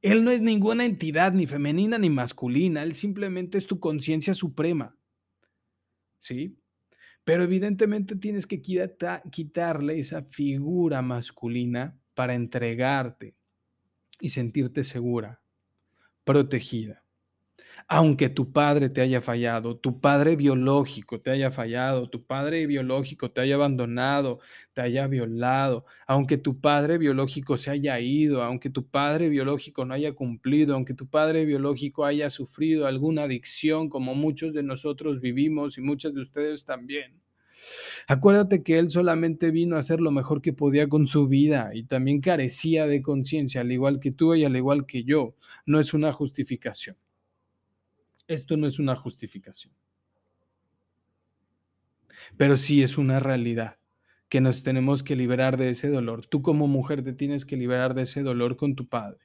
Él 0.00 0.22
no 0.22 0.30
es 0.30 0.40
ninguna 0.40 0.84
entidad 0.84 1.32
ni 1.32 1.46
femenina 1.46 1.98
ni 1.98 2.10
masculina, 2.10 2.84
él 2.84 2.94
simplemente 2.94 3.58
es 3.58 3.66
tu 3.66 3.80
conciencia 3.80 4.34
suprema. 4.34 4.96
¿Sí? 6.18 6.56
Pero 7.24 7.42
evidentemente 7.42 8.14
tienes 8.14 8.46
que 8.46 8.62
quitarle 8.62 9.98
esa 9.98 10.22
figura 10.22 11.02
masculina 11.02 11.98
para 12.14 12.34
entregarte 12.34 13.34
y 14.20 14.28
sentirte 14.28 14.84
segura, 14.84 15.40
protegida 16.24 17.07
aunque 17.90 18.28
tu 18.28 18.52
padre 18.52 18.90
te 18.90 19.00
haya 19.00 19.22
fallado, 19.22 19.78
tu 19.78 19.98
padre 20.00 20.36
biológico 20.36 21.20
te 21.22 21.30
haya 21.30 21.50
fallado, 21.50 22.10
tu 22.10 22.22
padre 22.22 22.66
biológico 22.66 23.30
te 23.30 23.40
haya 23.40 23.54
abandonado, 23.54 24.40
te 24.74 24.82
haya 24.82 25.06
violado, 25.06 25.86
aunque 26.06 26.36
tu 26.36 26.60
padre 26.60 26.98
biológico 26.98 27.56
se 27.56 27.70
haya 27.70 27.98
ido, 27.98 28.42
aunque 28.42 28.68
tu 28.68 28.86
padre 28.88 29.30
biológico 29.30 29.86
no 29.86 29.94
haya 29.94 30.12
cumplido, 30.12 30.74
aunque 30.74 30.92
tu 30.92 31.08
padre 31.08 31.46
biológico 31.46 32.04
haya 32.04 32.28
sufrido 32.28 32.86
alguna 32.86 33.22
adicción 33.22 33.88
como 33.88 34.14
muchos 34.14 34.52
de 34.52 34.62
nosotros 34.62 35.20
vivimos 35.20 35.78
y 35.78 35.80
muchos 35.80 36.12
de 36.14 36.20
ustedes 36.20 36.66
también. 36.66 37.22
Acuérdate 38.06 38.62
que 38.62 38.78
él 38.78 38.90
solamente 38.90 39.50
vino 39.50 39.76
a 39.76 39.80
hacer 39.80 40.00
lo 40.00 40.10
mejor 40.10 40.42
que 40.42 40.52
podía 40.52 40.88
con 40.88 41.06
su 41.06 41.26
vida 41.26 41.70
y 41.74 41.84
también 41.84 42.20
carecía 42.20 42.86
de 42.86 43.02
conciencia, 43.02 43.62
al 43.62 43.72
igual 43.72 43.98
que 43.98 44.12
tú 44.12 44.34
y 44.34 44.44
al 44.44 44.56
igual 44.56 44.86
que 44.86 45.04
yo. 45.04 45.34
No 45.66 45.80
es 45.80 45.94
una 45.94 46.12
justificación. 46.12 46.96
Esto 48.28 48.56
no 48.56 48.66
es 48.66 48.78
una 48.78 48.94
justificación. 48.94 49.74
Pero 52.36 52.56
sí 52.56 52.82
es 52.82 52.98
una 52.98 53.20
realidad 53.20 53.78
que 54.28 54.40
nos 54.40 54.62
tenemos 54.62 55.02
que 55.02 55.16
liberar 55.16 55.56
de 55.56 55.70
ese 55.70 55.88
dolor. 55.88 56.26
Tú 56.26 56.42
como 56.42 56.68
mujer 56.68 57.02
te 57.02 57.14
tienes 57.14 57.46
que 57.46 57.56
liberar 57.56 57.94
de 57.94 58.02
ese 58.02 58.22
dolor 58.22 58.56
con 58.56 58.76
tu 58.76 58.86
padre. 58.86 59.20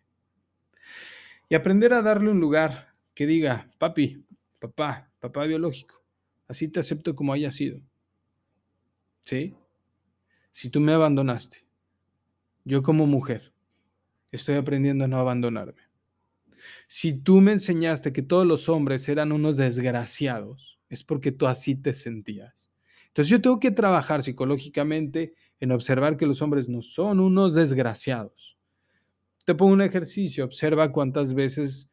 Y 1.50 1.56
aprender 1.56 1.94
a 1.94 2.02
darle 2.02 2.32
un 2.32 2.40
lugar 2.40 2.96
que 3.14 3.28
diga, 3.28 3.70
papi, 3.78 4.26
papá, 4.60 5.12
papá 5.20 5.44
biológico, 5.44 6.02
así 6.48 6.70
te 6.70 6.80
acepto 6.80 7.16
como 7.16 7.34
haya 7.34 7.52
sido. 7.52 7.82
¿Sí? 9.20 9.54
Si 10.52 10.70
tú 10.70 10.80
me 10.80 10.94
abandonaste, 10.94 11.66
yo 12.64 12.82
como 12.82 13.06
mujer 13.06 13.54
estoy 14.32 14.56
aprendiendo 14.56 15.04
a 15.04 15.08
no 15.08 15.20
abandonarme. 15.20 15.83
Si 16.88 17.14
tú 17.14 17.42
me 17.42 17.52
enseñaste 17.52 18.14
que 18.14 18.22
todos 18.22 18.46
los 18.46 18.70
hombres 18.70 19.08
eran 19.10 19.32
unos 19.32 19.58
desgraciados, 19.58 20.80
es 20.90 21.04
porque 21.04 21.32
tú 21.32 21.48
así 21.48 21.76
te 21.76 21.94
sentías. 21.94 22.72
Entonces 23.08 23.30
yo 23.30 23.42
tengo 23.42 23.60
que 23.60 23.72
trabajar 23.72 24.24
psicológicamente 24.24 25.34
en 25.60 25.72
observar 25.72 26.18
que 26.18 26.26
los 26.26 26.42
hombres 26.42 26.68
no 26.68 26.82
son 26.82 27.20
unos 27.20 27.54
desgraciados. 27.54 28.58
Te 29.46 29.56
pongo 29.56 29.74
un 29.74 29.82
ejercicio, 29.82 30.46
observa 30.46 30.92
cuántas 30.92 31.34
veces 31.34 31.90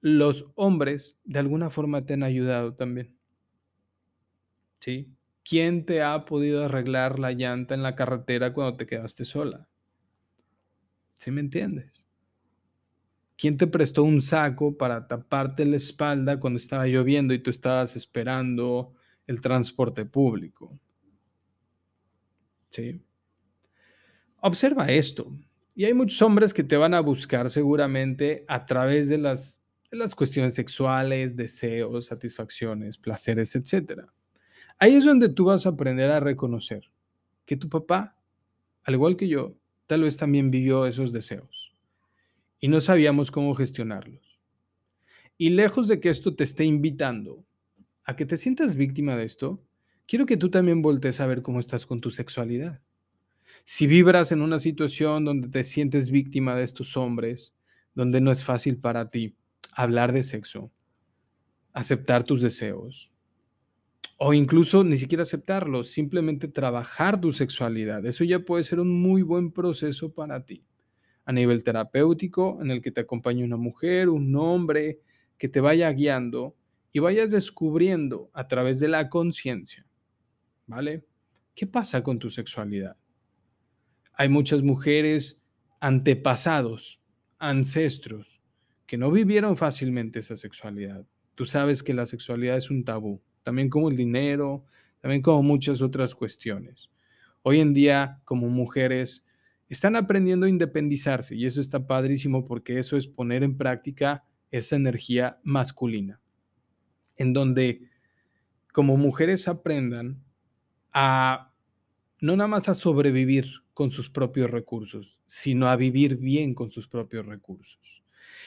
los 0.00 0.46
hombres 0.54 1.18
de 1.24 1.38
alguna 1.38 1.70
forma 1.70 2.06
te 2.06 2.14
han 2.14 2.22
ayudado 2.22 2.74
también. 2.74 3.14
¿Sí? 4.78 5.12
¿Quién 5.44 5.84
te 5.84 6.02
ha 6.02 6.24
podido 6.24 6.64
arreglar 6.64 7.18
la 7.18 7.32
llanta 7.32 7.74
en 7.74 7.82
la 7.82 7.94
carretera 7.94 8.52
cuando 8.54 8.76
te 8.76 8.86
quedaste 8.86 9.24
sola? 9.24 9.68
¿Sí 11.18 11.30
me 11.30 11.40
entiendes? 11.40 12.06
¿Quién 13.40 13.56
te 13.56 13.66
prestó 13.66 14.02
un 14.02 14.20
saco 14.20 14.76
para 14.76 15.08
taparte 15.08 15.64
la 15.64 15.78
espalda 15.78 16.38
cuando 16.38 16.58
estaba 16.58 16.86
lloviendo 16.86 17.32
y 17.32 17.38
tú 17.38 17.48
estabas 17.48 17.96
esperando 17.96 18.92
el 19.26 19.40
transporte 19.40 20.04
público? 20.04 20.78
¿Sí? 22.68 23.00
Observa 24.42 24.88
esto. 24.88 25.34
Y 25.74 25.86
hay 25.86 25.94
muchos 25.94 26.20
hombres 26.20 26.52
que 26.52 26.64
te 26.64 26.76
van 26.76 26.92
a 26.92 27.00
buscar 27.00 27.48
seguramente 27.48 28.44
a 28.46 28.66
través 28.66 29.08
de 29.08 29.16
las, 29.16 29.62
de 29.90 29.96
las 29.96 30.14
cuestiones 30.14 30.52
sexuales, 30.52 31.34
deseos, 31.34 32.04
satisfacciones, 32.04 32.98
placeres, 32.98 33.56
etc. 33.56 34.02
Ahí 34.78 34.96
es 34.96 35.06
donde 35.06 35.30
tú 35.30 35.46
vas 35.46 35.64
a 35.64 35.70
aprender 35.70 36.10
a 36.10 36.20
reconocer 36.20 36.92
que 37.46 37.56
tu 37.56 37.70
papá, 37.70 38.18
al 38.82 38.92
igual 38.92 39.16
que 39.16 39.28
yo, 39.28 39.56
tal 39.86 40.02
vez 40.02 40.18
también 40.18 40.50
vivió 40.50 40.84
esos 40.84 41.10
deseos 41.10 41.59
y 42.60 42.68
no 42.68 42.80
sabíamos 42.80 43.30
cómo 43.30 43.54
gestionarlos. 43.54 44.38
Y 45.38 45.50
lejos 45.50 45.88
de 45.88 46.00
que 46.00 46.10
esto 46.10 46.36
te 46.36 46.44
esté 46.44 46.64
invitando 46.64 47.44
a 48.04 48.14
que 48.14 48.26
te 48.26 48.36
sientas 48.36 48.76
víctima 48.76 49.16
de 49.16 49.24
esto, 49.24 49.62
quiero 50.06 50.26
que 50.26 50.36
tú 50.36 50.50
también 50.50 50.82
voltees 50.82 51.20
a 51.20 51.26
ver 51.26 51.42
cómo 51.42 51.60
estás 51.60 51.86
con 51.86 52.00
tu 52.00 52.10
sexualidad. 52.10 52.80
Si 53.64 53.86
vibras 53.86 54.32
en 54.32 54.42
una 54.42 54.58
situación 54.58 55.24
donde 55.24 55.48
te 55.48 55.64
sientes 55.64 56.10
víctima 56.10 56.54
de 56.54 56.64
estos 56.64 56.96
hombres, 56.96 57.54
donde 57.94 58.20
no 58.20 58.30
es 58.30 58.44
fácil 58.44 58.78
para 58.78 59.10
ti 59.10 59.36
hablar 59.72 60.12
de 60.12 60.24
sexo, 60.24 60.70
aceptar 61.72 62.24
tus 62.24 62.42
deseos, 62.42 63.10
o 64.18 64.34
incluso 64.34 64.84
ni 64.84 64.98
siquiera 64.98 65.22
aceptarlos, 65.22 65.88
simplemente 65.88 66.48
trabajar 66.48 67.18
tu 67.20 67.32
sexualidad, 67.32 68.04
eso 68.04 68.24
ya 68.24 68.40
puede 68.40 68.64
ser 68.64 68.80
un 68.80 68.90
muy 69.00 69.22
buen 69.22 69.50
proceso 69.50 70.12
para 70.12 70.44
ti. 70.44 70.64
A 71.24 71.32
nivel 71.32 71.62
terapéutico, 71.62 72.58
en 72.60 72.70
el 72.70 72.80
que 72.80 72.90
te 72.90 73.02
acompañe 73.02 73.44
una 73.44 73.56
mujer, 73.56 74.08
un 74.08 74.34
hombre, 74.36 75.00
que 75.38 75.48
te 75.48 75.60
vaya 75.60 75.90
guiando 75.92 76.56
y 76.92 76.98
vayas 76.98 77.30
descubriendo 77.30 78.30
a 78.32 78.48
través 78.48 78.80
de 78.80 78.88
la 78.88 79.08
conciencia, 79.08 79.86
¿vale? 80.66 81.04
¿Qué 81.54 81.66
pasa 81.66 82.02
con 82.02 82.18
tu 82.18 82.30
sexualidad? 82.30 82.96
Hay 84.12 84.28
muchas 84.28 84.62
mujeres 84.62 85.44
antepasados, 85.80 87.00
ancestros, 87.38 88.40
que 88.86 88.98
no 88.98 89.10
vivieron 89.10 89.56
fácilmente 89.56 90.18
esa 90.18 90.36
sexualidad. 90.36 91.06
Tú 91.34 91.46
sabes 91.46 91.82
que 91.82 91.94
la 91.94 92.06
sexualidad 92.06 92.56
es 92.56 92.70
un 92.70 92.84
tabú, 92.84 93.22
también 93.42 93.70
como 93.70 93.88
el 93.88 93.96
dinero, 93.96 94.64
también 95.00 95.22
como 95.22 95.42
muchas 95.42 95.80
otras 95.80 96.14
cuestiones. 96.14 96.90
Hoy 97.42 97.60
en 97.60 97.72
día, 97.72 98.20
como 98.24 98.48
mujeres, 98.48 99.24
están 99.70 99.96
aprendiendo 99.96 100.46
a 100.46 100.50
independizarse 100.50 101.34
y 101.34 101.46
eso 101.46 101.60
está 101.60 101.86
padrísimo 101.86 102.44
porque 102.44 102.78
eso 102.78 102.96
es 102.96 103.06
poner 103.06 103.42
en 103.42 103.56
práctica 103.56 104.24
esa 104.50 104.76
energía 104.76 105.38
masculina 105.42 106.20
en 107.20 107.34
donde 107.34 107.82
como 108.72 108.96
mujeres 108.96 109.46
aprendan 109.46 110.24
a 110.90 111.52
no 112.20 112.34
nada 112.34 112.48
más 112.48 112.68
a 112.68 112.74
sobrevivir 112.74 113.46
con 113.74 113.90
sus 113.90 114.10
propios 114.10 114.50
recursos, 114.50 115.20
sino 115.26 115.68
a 115.68 115.76
vivir 115.76 116.16
bien 116.16 116.54
con 116.54 116.70
sus 116.70 116.88
propios 116.88 117.26
recursos. 117.26 118.02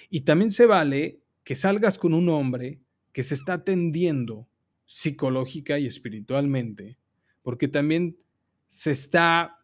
Y 0.10 0.22
también 0.22 0.50
se 0.50 0.66
vale 0.66 1.20
que 1.44 1.56
salgas 1.56 1.98
con 2.00 2.14
un 2.14 2.30
hombre 2.30 2.80
que 3.12 3.24
se 3.24 3.36
está 3.36 3.54
atendiendo 3.54 4.48
psicológica 4.86 5.78
y 5.78 5.86
espiritualmente, 5.86 6.98
porque 7.44 7.68
también 7.68 8.18
se 8.68 8.92
está 8.92 9.63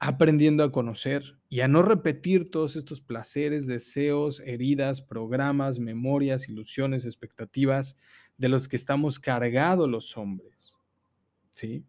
aprendiendo 0.00 0.62
a 0.62 0.70
conocer 0.70 1.38
y 1.48 1.60
a 1.60 1.68
no 1.68 1.82
repetir 1.82 2.50
todos 2.50 2.76
estos 2.76 3.00
placeres, 3.00 3.66
deseos, 3.66 4.40
heridas, 4.40 5.02
programas, 5.02 5.78
memorias, 5.78 6.48
ilusiones, 6.48 7.04
expectativas 7.04 7.96
de 8.36 8.48
los 8.48 8.68
que 8.68 8.76
estamos 8.76 9.18
cargados 9.18 9.88
los 9.88 10.16
hombres. 10.16 10.76
¿Sí? 11.50 11.84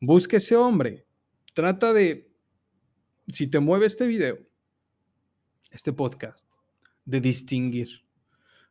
Busque 0.00 0.36
ese 0.36 0.56
hombre. 0.56 1.06
Trata 1.54 1.92
de, 1.92 2.30
si 3.28 3.46
te 3.46 3.60
mueve 3.60 3.86
este 3.86 4.06
video, 4.06 4.38
este 5.70 5.92
podcast, 5.92 6.48
de 7.06 7.20
distinguir 7.20 8.04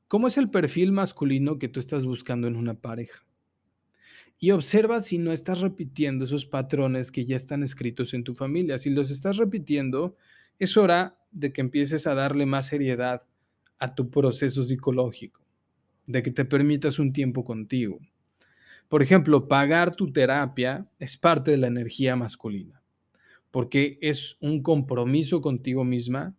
cómo 0.07 0.27
es 0.27 0.37
el 0.37 0.51
perfil 0.51 0.91
masculino 0.91 1.57
que 1.57 1.69
tú 1.69 1.79
estás 1.79 2.05
buscando 2.05 2.47
en 2.47 2.55
una 2.55 2.75
pareja. 2.75 3.25
Y 4.43 4.51
observa 4.51 4.99
si 4.99 5.19
no 5.19 5.31
estás 5.31 5.61
repitiendo 5.61 6.25
esos 6.25 6.45
patrones 6.45 7.13
que 7.13 7.23
ya 7.23 7.37
están 7.37 7.63
escritos 7.63 8.13
en 8.13 8.25
tu 8.25 8.33
familia. 8.33 8.77
Si 8.77 8.89
los 8.89 9.09
estás 9.09 9.37
repitiendo, 9.37 10.17
es 10.59 10.75
hora 10.75 11.17
de 11.31 11.53
que 11.53 11.61
empieces 11.61 12.07
a 12.07 12.13
darle 12.13 12.45
más 12.45 12.67
seriedad 12.67 13.23
a 13.79 13.95
tu 13.95 14.09
proceso 14.09 14.65
psicológico 14.65 15.39
de 16.07 16.21
que 16.23 16.31
te 16.31 16.43
permitas 16.43 16.99
un 16.99 17.13
tiempo 17.13 17.45
contigo. 17.45 17.99
Por 18.89 19.01
ejemplo, 19.01 19.47
pagar 19.47 19.95
tu 19.95 20.11
terapia 20.11 20.89
es 20.99 21.15
parte 21.15 21.51
de 21.51 21.57
la 21.57 21.67
energía 21.67 22.17
masculina, 22.17 22.81
porque 23.49 23.97
es 24.01 24.35
un 24.41 24.61
compromiso 24.61 25.39
contigo 25.41 25.85
misma 25.85 26.35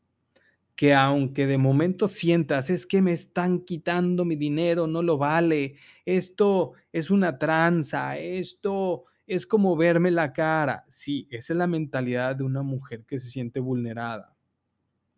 que 0.76 0.94
aunque 0.94 1.46
de 1.46 1.58
momento 1.58 2.08
sientas, 2.08 2.70
es 2.70 2.86
que 2.86 3.02
me 3.02 3.12
están 3.12 3.60
quitando 3.60 4.24
mi 4.24 4.36
dinero, 4.36 4.86
no 4.86 5.02
lo 5.02 5.18
vale, 5.18 5.76
esto 6.04 6.72
es 6.92 7.10
una 7.10 7.38
tranza, 7.38 8.18
esto 8.18 9.04
es 9.26 9.46
como 9.46 9.76
verme 9.76 10.10
la 10.10 10.32
cara. 10.32 10.84
Sí, 10.88 11.28
esa 11.30 11.52
es 11.52 11.58
la 11.58 11.66
mentalidad 11.66 12.36
de 12.36 12.44
una 12.44 12.62
mujer 12.62 13.04
que 13.06 13.18
se 13.18 13.30
siente 13.30 13.60
vulnerada, 13.60 14.34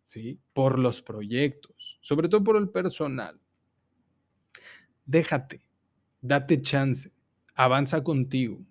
¿sí? 0.05 0.39
Por 0.53 0.79
los 0.79 1.01
proyectos, 1.01 1.97
sobre 2.01 2.29
todo 2.29 2.43
por 2.43 2.57
el 2.57 2.69
personal 2.69 3.39
déjate, 5.07 5.61
date 6.21 6.61
chance, 6.61 7.11
avanza 7.55 8.03
contigo, 8.03 8.63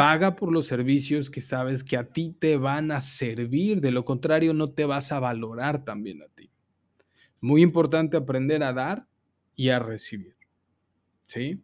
paga 0.00 0.34
por 0.34 0.50
los 0.50 0.66
servicios 0.66 1.28
que 1.28 1.42
sabes 1.42 1.84
que 1.84 1.98
a 1.98 2.10
ti 2.10 2.34
te 2.38 2.56
van 2.56 2.90
a 2.90 3.02
servir, 3.02 3.82
de 3.82 3.90
lo 3.90 4.06
contrario 4.06 4.54
no 4.54 4.70
te 4.70 4.86
vas 4.86 5.12
a 5.12 5.20
valorar 5.20 5.84
también 5.84 6.22
a 6.22 6.28
ti. 6.28 6.50
Muy 7.42 7.60
importante 7.60 8.16
aprender 8.16 8.62
a 8.62 8.72
dar 8.72 9.06
y 9.54 9.68
a 9.68 9.78
recibir. 9.78 10.36
¿Sí? 11.26 11.62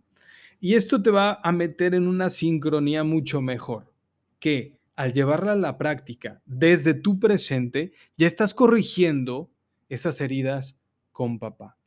Y 0.60 0.74
esto 0.74 1.02
te 1.02 1.10
va 1.10 1.40
a 1.42 1.50
meter 1.50 1.94
en 1.94 2.06
una 2.06 2.28
sincronía 2.28 3.04
mucho 3.04 3.40
mejor, 3.40 3.90
que 4.38 4.76
al 4.96 5.14
llevarla 5.14 5.52
a 5.52 5.56
la 5.56 5.78
práctica 5.78 6.42
desde 6.44 6.92
tu 6.92 7.18
presente, 7.18 7.94
ya 8.18 8.26
estás 8.26 8.52
corrigiendo 8.52 9.50
esas 9.88 10.20
heridas 10.20 10.78
con 11.10 11.38
papá. 11.38 11.78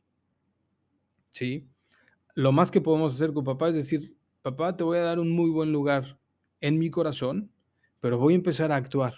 ¿Sí? 1.28 1.68
lo 2.34 2.50
más 2.50 2.72
que 2.72 2.80
podemos 2.80 3.14
hacer 3.14 3.32
con 3.32 3.44
papá 3.44 3.68
es 3.68 3.76
decir, 3.76 4.16
papá, 4.42 4.76
te 4.76 4.82
voy 4.82 4.98
a 4.98 5.02
dar 5.02 5.20
un 5.20 5.30
muy 5.30 5.50
buen 5.50 5.70
lugar 5.70 6.19
en 6.60 6.78
mi 6.78 6.90
corazón, 6.90 7.50
pero 8.00 8.18
voy 8.18 8.34
a 8.34 8.36
empezar 8.36 8.72
a 8.72 8.76
actuar 8.76 9.14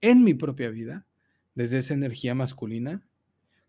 en 0.00 0.24
mi 0.24 0.34
propia 0.34 0.70
vida 0.70 1.06
desde 1.54 1.78
esa 1.78 1.94
energía 1.94 2.34
masculina 2.34 3.06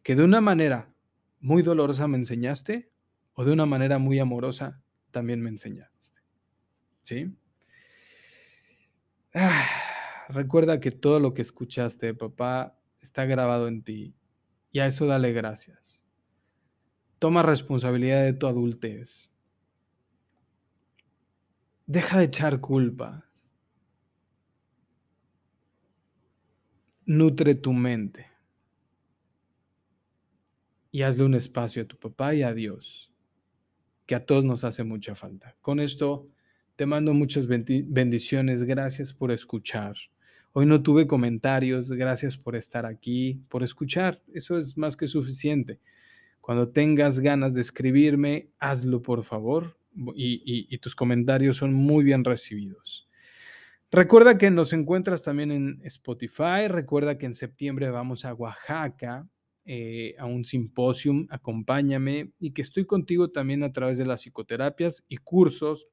que 0.03 0.15
de 0.15 0.23
una 0.23 0.41
manera 0.41 0.93
muy 1.39 1.63
dolorosa 1.63 2.07
me 2.07 2.17
enseñaste 2.17 2.91
o 3.33 3.45
de 3.45 3.51
una 3.51 3.65
manera 3.65 3.99
muy 3.99 4.19
amorosa 4.19 4.81
también 5.11 5.41
me 5.41 5.49
enseñaste. 5.49 6.21
¿Sí? 7.01 7.35
Ah, 9.33 9.65
recuerda 10.29 10.79
que 10.79 10.91
todo 10.91 11.19
lo 11.19 11.33
que 11.33 11.41
escuchaste, 11.41 12.13
papá, 12.13 12.77
está 13.01 13.25
grabado 13.25 13.67
en 13.67 13.83
ti 13.83 14.15
y 14.71 14.79
a 14.79 14.87
eso 14.87 15.05
dale 15.05 15.31
gracias. 15.31 16.03
Toma 17.19 17.43
responsabilidad 17.43 18.23
de 18.23 18.33
tu 18.33 18.47
adultez. 18.47 19.31
Deja 21.87 22.17
de 22.17 22.25
echar 22.25 22.59
culpas. 22.61 23.23
Nutre 27.05 27.53
tu 27.53 27.73
mente. 27.73 28.25
Y 30.91 31.03
hazle 31.03 31.25
un 31.25 31.35
espacio 31.35 31.83
a 31.83 31.85
tu 31.85 31.97
papá 31.97 32.33
y 32.33 32.41
a 32.41 32.53
Dios, 32.53 33.13
que 34.07 34.15
a 34.15 34.25
todos 34.25 34.43
nos 34.43 34.63
hace 34.63 34.83
mucha 34.83 35.13
falta. 35.13 35.55
Con 35.61 35.79
esto 35.79 36.27
te 36.75 36.87
mando 36.87 37.13
muchas 37.13 37.47
bendiciones. 37.47 38.63
Gracias 38.63 39.13
por 39.13 39.31
escuchar. 39.31 39.95
Hoy 40.53 40.65
no 40.65 40.81
tuve 40.81 41.05
comentarios. 41.05 41.91
Gracias 41.91 42.35
por 42.35 42.55
estar 42.55 42.87
aquí, 42.87 43.43
por 43.47 43.61
escuchar. 43.61 44.23
Eso 44.33 44.57
es 44.57 44.75
más 44.75 44.97
que 44.97 45.05
suficiente. 45.05 45.79
Cuando 46.41 46.69
tengas 46.69 47.19
ganas 47.19 47.53
de 47.53 47.61
escribirme, 47.61 48.49
hazlo 48.57 49.03
por 49.03 49.23
favor 49.23 49.77
y, 50.15 50.77
tus 50.79 50.95
comentarios 50.95 51.57
son 51.57 51.73
muy 51.73 52.03
bien 52.03 52.23
recibidos. 52.23 53.09
Recuerda 53.91 54.37
que 54.37 54.51
nos 54.51 54.73
encuentras 54.73 55.23
también 55.23 55.51
en 55.51 55.81
Spotify. 55.83 56.67
Recuerda 56.67 57.17
que 57.17 57.25
en 57.27 57.33
septiembre 57.33 57.89
vamos 57.89 58.25
a 58.25 58.33
Oaxaca 58.33 59.27
eh, 59.63 60.15
a 60.19 60.25
un 60.25 60.43
simposium. 60.43 61.27
Acompáñame 61.29 62.31
y 62.39 62.51
que 62.51 62.61
estoy 62.61 62.85
contigo 62.85 63.31
también 63.31 63.63
a 63.63 63.71
través 63.71 63.97
de 63.97 64.05
las 64.05 64.21
psicoterapias 64.21 65.05
y 65.07 65.17
cursos 65.17 65.87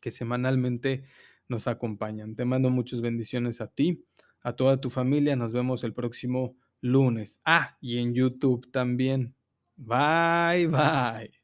que 0.00 0.10
semanalmente 0.10 1.04
nos 1.48 1.66
acompañan. 1.66 2.36
Te 2.36 2.44
mando 2.44 2.70
muchas 2.70 3.00
bendiciones 3.00 3.60
a 3.60 3.68
ti, 3.68 4.04
a 4.40 4.54
toda 4.54 4.80
tu 4.80 4.90
familia. 4.90 5.36
Nos 5.36 5.52
vemos 5.52 5.84
el 5.84 5.94
próximo 5.94 6.56
lunes. 6.80 7.40
Ah, 7.44 7.76
y 7.80 7.98
en 7.98 8.14
YouTube 8.14 8.70
también. 8.70 9.34
Bye, 9.76 10.66
bye. 10.68 11.43